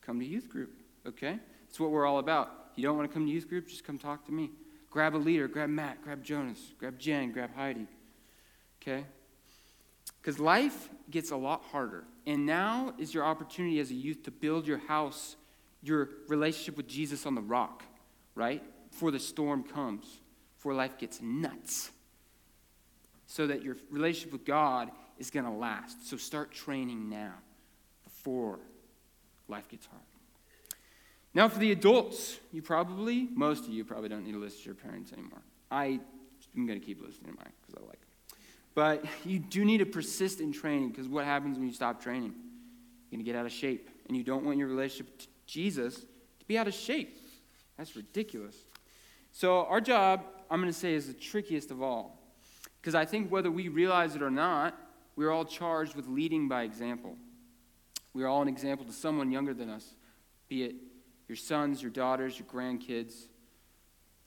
come 0.00 0.18
to 0.18 0.26
youth 0.26 0.48
group, 0.48 0.72
okay? 1.06 1.38
That's 1.68 1.78
what 1.78 1.90
we're 1.90 2.06
all 2.06 2.18
about. 2.18 2.59
You 2.80 2.86
don't 2.86 2.96
want 2.96 3.10
to 3.10 3.12
come 3.12 3.26
to 3.26 3.30
youth 3.30 3.46
group, 3.46 3.68
just 3.68 3.84
come 3.84 3.98
talk 3.98 4.24
to 4.24 4.32
me. 4.32 4.52
Grab 4.88 5.14
a 5.14 5.18
leader, 5.18 5.48
grab 5.48 5.68
Matt, 5.68 6.02
grab 6.02 6.24
Jonas, 6.24 6.72
grab 6.78 6.98
Jen, 6.98 7.30
grab 7.30 7.54
Heidi, 7.54 7.86
okay? 8.80 9.04
Because 10.18 10.40
life 10.40 10.88
gets 11.10 11.30
a 11.30 11.36
lot 11.36 11.62
harder. 11.70 12.04
And 12.26 12.46
now 12.46 12.94
is 12.98 13.12
your 13.12 13.22
opportunity 13.26 13.80
as 13.80 13.90
a 13.90 13.94
youth 13.94 14.22
to 14.22 14.30
build 14.30 14.66
your 14.66 14.78
house, 14.78 15.36
your 15.82 16.08
relationship 16.26 16.78
with 16.78 16.88
Jesus 16.88 17.26
on 17.26 17.34
the 17.34 17.42
rock, 17.42 17.84
right? 18.34 18.62
Before 18.90 19.10
the 19.10 19.20
storm 19.20 19.62
comes, 19.62 20.06
before 20.56 20.72
life 20.72 20.96
gets 20.96 21.20
nuts. 21.20 21.90
So 23.26 23.46
that 23.46 23.62
your 23.62 23.76
relationship 23.90 24.32
with 24.32 24.46
God 24.46 24.90
is 25.18 25.30
going 25.30 25.44
to 25.44 25.52
last. 25.52 26.08
So 26.08 26.16
start 26.16 26.50
training 26.50 27.10
now 27.10 27.34
before 28.04 28.58
life 29.48 29.68
gets 29.68 29.84
hard. 29.84 30.00
Now, 31.32 31.48
for 31.48 31.58
the 31.58 31.70
adults, 31.70 32.40
you 32.52 32.60
probably, 32.60 33.28
most 33.34 33.64
of 33.64 33.70
you 33.70 33.84
probably 33.84 34.08
don't 34.08 34.24
need 34.24 34.32
to 34.32 34.38
listen 34.38 34.60
to 34.60 34.64
your 34.66 34.74
parents 34.74 35.12
anymore. 35.12 35.42
I, 35.70 36.00
am 36.56 36.66
going 36.66 36.80
to 36.80 36.84
keep 36.84 37.00
listening 37.00 37.32
to 37.32 37.38
mine 37.38 37.52
because 37.60 37.80
I 37.80 37.86
like 37.86 38.00
it. 38.02 38.36
But 38.74 39.04
you 39.24 39.38
do 39.38 39.64
need 39.64 39.78
to 39.78 39.86
persist 39.86 40.40
in 40.40 40.52
training 40.52 40.90
because 40.90 41.08
what 41.08 41.24
happens 41.24 41.56
when 41.56 41.68
you 41.68 41.74
stop 41.74 42.02
training? 42.02 42.32
You're 42.32 43.16
going 43.16 43.24
to 43.24 43.30
get 43.30 43.36
out 43.36 43.46
of 43.46 43.52
shape. 43.52 43.88
And 44.08 44.16
you 44.16 44.24
don't 44.24 44.44
want 44.44 44.58
your 44.58 44.66
relationship 44.66 45.18
to 45.18 45.26
Jesus 45.46 46.00
to 46.00 46.46
be 46.48 46.58
out 46.58 46.66
of 46.66 46.74
shape. 46.74 47.16
That's 47.78 47.94
ridiculous. 47.94 48.56
So, 49.32 49.66
our 49.66 49.80
job, 49.80 50.24
I'm 50.50 50.60
going 50.60 50.72
to 50.72 50.78
say, 50.78 50.94
is 50.94 51.06
the 51.06 51.14
trickiest 51.14 51.70
of 51.70 51.80
all. 51.80 52.18
Because 52.80 52.96
I 52.96 53.04
think 53.04 53.30
whether 53.30 53.50
we 53.50 53.68
realize 53.68 54.16
it 54.16 54.22
or 54.22 54.30
not, 54.30 54.76
we're 55.14 55.30
all 55.30 55.44
charged 55.44 55.94
with 55.94 56.08
leading 56.08 56.48
by 56.48 56.62
example. 56.62 57.16
We 58.14 58.24
are 58.24 58.26
all 58.26 58.42
an 58.42 58.48
example 58.48 58.84
to 58.86 58.92
someone 58.92 59.30
younger 59.30 59.54
than 59.54 59.68
us, 59.68 59.94
be 60.48 60.64
it 60.64 60.74
your 61.30 61.36
sons, 61.36 61.80
your 61.80 61.92
daughters, 61.92 62.36
your 62.36 62.48
grandkids, 62.48 63.14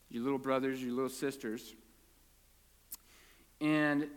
your 0.09 0.23
little 0.23 0.39
brothers, 0.39 0.81
your 0.81 0.93
little 0.93 1.09
sisters. 1.09 1.75
And 3.59 4.07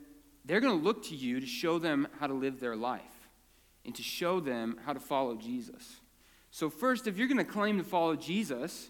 they're 0.45 0.61
going 0.61 0.79
to 0.79 0.85
look 0.85 1.03
to 1.07 1.17
you 1.17 1.41
to 1.41 1.47
show 1.47 1.81
them 1.81 2.07
how 2.21 2.29
to 2.29 2.33
live 2.33 2.61
their 2.61 2.77
life 2.77 3.03
and 3.85 3.93
to 3.97 4.05
show 4.05 4.39
them 4.39 4.79
how 4.87 4.93
to 4.93 5.01
follow 5.01 5.35
Jesus. 5.35 5.97
So, 6.53 6.71
first, 6.71 7.09
if 7.09 7.19
you're 7.19 7.27
going 7.27 7.39
to 7.39 7.45
claim 7.45 7.77
to 7.79 7.83
follow 7.83 8.15
Jesus, 8.15 8.89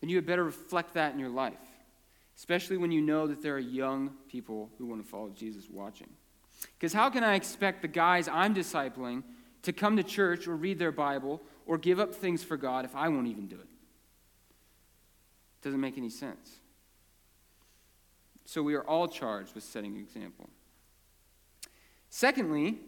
then 0.00 0.10
you 0.10 0.16
had 0.16 0.26
better 0.26 0.42
reflect 0.42 0.94
that 0.94 1.12
in 1.12 1.20
your 1.20 1.30
life, 1.30 1.54
especially 2.36 2.76
when 2.76 2.90
you 2.90 3.00
know 3.00 3.28
that 3.28 3.40
there 3.40 3.54
are 3.54 3.60
young 3.60 4.14
people 4.28 4.68
who 4.78 4.86
want 4.86 5.00
to 5.00 5.08
follow 5.08 5.28
Jesus 5.28 5.70
watching. 5.70 6.08
Because 6.76 6.92
how 6.92 7.08
can 7.08 7.22
I 7.22 7.36
expect 7.36 7.82
the 7.82 7.88
guys 7.88 8.26
I'm 8.26 8.52
discipling 8.52 9.22
to 9.62 9.72
come 9.72 9.96
to 9.96 10.02
church 10.02 10.48
or 10.48 10.56
read 10.56 10.80
their 10.80 10.90
Bible 10.90 11.40
or 11.68 11.78
give 11.78 12.00
up 12.00 12.12
things 12.12 12.42
for 12.42 12.56
God 12.56 12.84
if 12.84 12.96
I 12.96 13.08
won't 13.08 13.28
even 13.28 13.46
do 13.46 13.54
it? 13.54 13.60
it 15.60 15.62
Doesn't 15.62 15.80
make 15.80 15.96
any 15.96 16.10
sense. 16.10 16.50
So 18.44 18.60
we 18.62 18.74
are 18.74 18.82
all 18.82 19.06
charged 19.06 19.54
with 19.54 19.62
setting 19.62 19.94
an 19.94 20.00
example. 20.00 20.50
Secondly, 22.10 22.78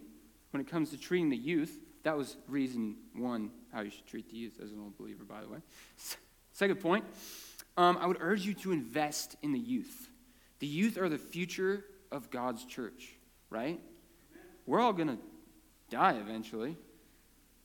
when 0.50 0.60
it 0.60 0.68
comes 0.68 0.90
to 0.90 0.98
treating 0.98 1.28
the 1.28 1.36
youth, 1.36 1.78
that 2.02 2.16
was 2.16 2.36
reason 2.48 2.96
one 3.14 3.52
how 3.72 3.82
you 3.82 3.90
should 3.90 4.06
treat 4.06 4.28
the 4.28 4.36
youth 4.36 4.58
as 4.60 4.72
an 4.72 4.80
old 4.80 4.98
believer, 4.98 5.22
by 5.22 5.42
the 5.42 5.48
way. 5.48 5.58
Second 6.52 6.80
point, 6.80 7.04
um, 7.76 7.96
I 8.00 8.06
would 8.06 8.16
urge 8.18 8.44
you 8.44 8.54
to 8.54 8.72
invest 8.72 9.36
in 9.42 9.52
the 9.52 9.60
youth. 9.60 10.08
The 10.58 10.66
youth 10.66 10.98
are 10.98 11.08
the 11.08 11.18
future 11.18 11.84
of 12.10 12.30
God's 12.30 12.64
church 12.64 13.14
right? 13.50 13.80
We're 14.66 14.80
all 14.80 14.92
going 14.92 15.08
to 15.08 15.18
die 15.90 16.14
eventually. 16.14 16.76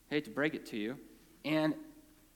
Hate 0.09 0.25
to 0.25 0.31
break 0.31 0.53
it 0.53 0.65
to 0.67 0.77
you. 0.77 0.97
And 1.43 1.73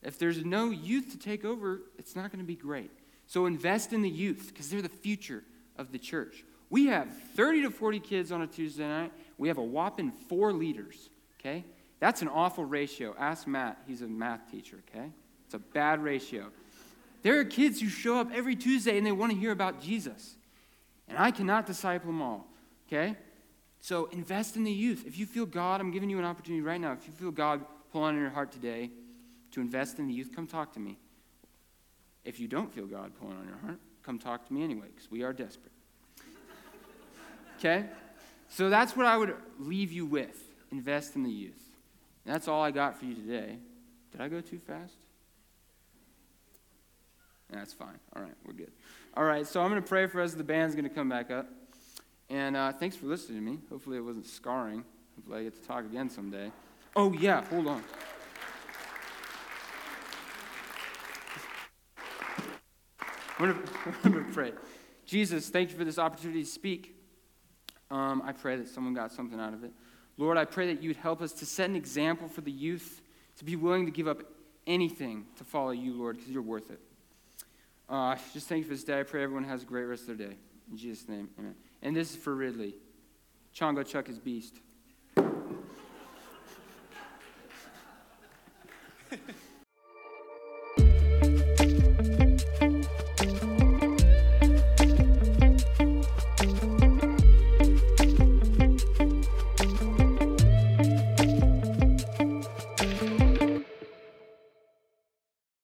if 0.02 0.18
there's 0.18 0.44
no 0.44 0.70
youth 0.70 1.10
to 1.12 1.18
take 1.18 1.44
over, 1.44 1.82
it's 1.98 2.16
not 2.16 2.30
going 2.30 2.40
to 2.40 2.46
be 2.46 2.56
great. 2.56 2.90
So 3.26 3.46
invest 3.46 3.92
in 3.92 4.02
the 4.02 4.10
youth 4.10 4.48
because 4.48 4.70
they're 4.70 4.82
the 4.82 4.88
future 4.88 5.44
of 5.76 5.92
the 5.92 5.98
church. 5.98 6.44
We 6.68 6.86
have 6.86 7.08
30 7.34 7.62
to 7.62 7.70
40 7.70 8.00
kids 8.00 8.32
on 8.32 8.42
a 8.42 8.46
Tuesday 8.46 8.86
night. 8.86 9.12
We 9.38 9.48
have 9.48 9.58
a 9.58 9.62
whopping 9.62 10.12
four 10.12 10.52
leaders, 10.52 11.10
okay? 11.38 11.64
That's 11.98 12.22
an 12.22 12.28
awful 12.28 12.64
ratio. 12.64 13.14
Ask 13.18 13.46
Matt. 13.46 13.78
He's 13.86 14.02
a 14.02 14.06
math 14.08 14.50
teacher, 14.50 14.82
okay? 14.88 15.10
It's 15.44 15.54
a 15.54 15.58
bad 15.58 16.02
ratio. 16.02 16.46
There 17.22 17.38
are 17.38 17.44
kids 17.44 17.80
who 17.80 17.88
show 17.88 18.18
up 18.18 18.30
every 18.32 18.56
Tuesday 18.56 18.96
and 18.96 19.06
they 19.06 19.12
want 19.12 19.32
to 19.32 19.38
hear 19.38 19.52
about 19.52 19.82
Jesus. 19.82 20.36
And 21.08 21.18
I 21.18 21.32
cannot 21.32 21.66
disciple 21.66 22.06
them 22.06 22.22
all, 22.22 22.46
okay? 22.86 23.16
So 23.80 24.06
invest 24.06 24.56
in 24.56 24.64
the 24.64 24.72
youth. 24.72 25.04
If 25.06 25.18
you 25.18 25.26
feel 25.26 25.46
God, 25.46 25.80
I'm 25.80 25.90
giving 25.90 26.10
you 26.10 26.18
an 26.18 26.24
opportunity 26.24 26.62
right 26.62 26.80
now. 26.80 26.92
If 26.92 27.06
you 27.06 27.12
feel 27.12 27.30
God 27.30 27.64
pull 27.92 28.02
on 28.02 28.16
your 28.16 28.30
heart 28.30 28.52
today 28.52 28.90
to 29.52 29.60
invest 29.60 29.98
in 29.98 30.06
the 30.06 30.14
youth, 30.14 30.30
come 30.34 30.46
talk 30.46 30.72
to 30.74 30.80
me. 30.80 30.98
If 32.24 32.38
you 32.38 32.46
don't 32.46 32.72
feel 32.72 32.86
God 32.86 33.12
pulling 33.18 33.38
on 33.38 33.46
your 33.46 33.56
heart, 33.56 33.78
come 34.02 34.18
talk 34.18 34.46
to 34.46 34.52
me 34.52 34.62
anyway, 34.62 34.88
because 34.94 35.10
we 35.10 35.22
are 35.22 35.32
desperate. 35.32 35.72
okay? 37.58 37.86
So 38.48 38.68
that's 38.68 38.96
what 38.96 39.06
I 39.06 39.16
would 39.16 39.34
leave 39.58 39.92
you 39.92 40.04
with. 40.04 40.38
Invest 40.70 41.16
in 41.16 41.22
the 41.22 41.30
youth. 41.30 41.62
And 42.24 42.34
that's 42.34 42.48
all 42.48 42.62
I 42.62 42.70
got 42.70 42.98
for 42.98 43.06
you 43.06 43.14
today. 43.14 43.56
Did 44.12 44.20
I 44.20 44.28
go 44.28 44.40
too 44.40 44.58
fast? 44.58 44.94
That's 47.48 47.72
fine. 47.72 47.98
All 48.14 48.22
right, 48.22 48.34
we're 48.44 48.52
good. 48.52 48.70
All 49.16 49.24
right, 49.24 49.46
so 49.46 49.62
I'm 49.62 49.70
going 49.70 49.82
to 49.82 49.88
pray 49.88 50.06
for 50.06 50.20
us. 50.20 50.34
The 50.34 50.44
band's 50.44 50.74
going 50.74 50.88
to 50.88 50.94
come 50.94 51.08
back 51.08 51.30
up. 51.30 51.48
And 52.30 52.56
uh, 52.56 52.72
thanks 52.72 52.94
for 52.94 53.06
listening 53.06 53.38
to 53.38 53.50
me. 53.50 53.58
Hopefully, 53.68 53.96
it 53.96 54.02
wasn't 54.02 54.24
scarring. 54.24 54.84
Hopefully, 55.16 55.40
I 55.40 55.42
get 55.42 55.60
to 55.60 55.68
talk 55.68 55.84
again 55.84 56.08
someday. 56.08 56.52
Oh, 56.94 57.12
yeah, 57.12 57.44
hold 57.46 57.66
on. 57.66 57.82
I'm 63.40 63.64
going 64.04 64.24
to 64.24 64.32
pray. 64.32 64.52
Jesus, 65.06 65.48
thank 65.48 65.70
you 65.70 65.76
for 65.76 65.84
this 65.84 65.98
opportunity 65.98 66.44
to 66.44 66.48
speak. 66.48 66.94
Um, 67.90 68.22
I 68.24 68.30
pray 68.30 68.54
that 68.56 68.68
someone 68.68 68.94
got 68.94 69.10
something 69.10 69.40
out 69.40 69.52
of 69.52 69.64
it. 69.64 69.72
Lord, 70.16 70.36
I 70.36 70.44
pray 70.44 70.72
that 70.72 70.82
you 70.82 70.90
would 70.90 70.98
help 70.98 71.22
us 71.22 71.32
to 71.32 71.46
set 71.46 71.68
an 71.68 71.74
example 71.74 72.28
for 72.28 72.42
the 72.42 72.52
youth 72.52 73.00
to 73.38 73.44
be 73.44 73.56
willing 73.56 73.86
to 73.86 73.92
give 73.92 74.06
up 74.06 74.22
anything 74.68 75.26
to 75.36 75.42
follow 75.42 75.70
you, 75.70 75.94
Lord, 75.94 76.18
because 76.18 76.30
you're 76.30 76.42
worth 76.42 76.70
it. 76.70 76.78
Uh, 77.88 78.14
just 78.32 78.46
thank 78.46 78.60
you 78.60 78.68
for 78.68 78.74
this 78.74 78.84
day. 78.84 79.00
I 79.00 79.02
pray 79.02 79.24
everyone 79.24 79.44
has 79.44 79.62
a 79.62 79.66
great 79.66 79.84
rest 79.84 80.08
of 80.08 80.18
their 80.18 80.28
day. 80.28 80.36
In 80.70 80.76
Jesus' 80.76 81.08
name, 81.08 81.28
amen. 81.38 81.54
And 81.82 81.96
this 81.96 82.10
is 82.10 82.16
for 82.16 82.34
Ridley. 82.34 82.74
Chongo 83.54 83.86
Chuck 83.86 84.08
is 84.08 84.18
beast. 84.18 84.60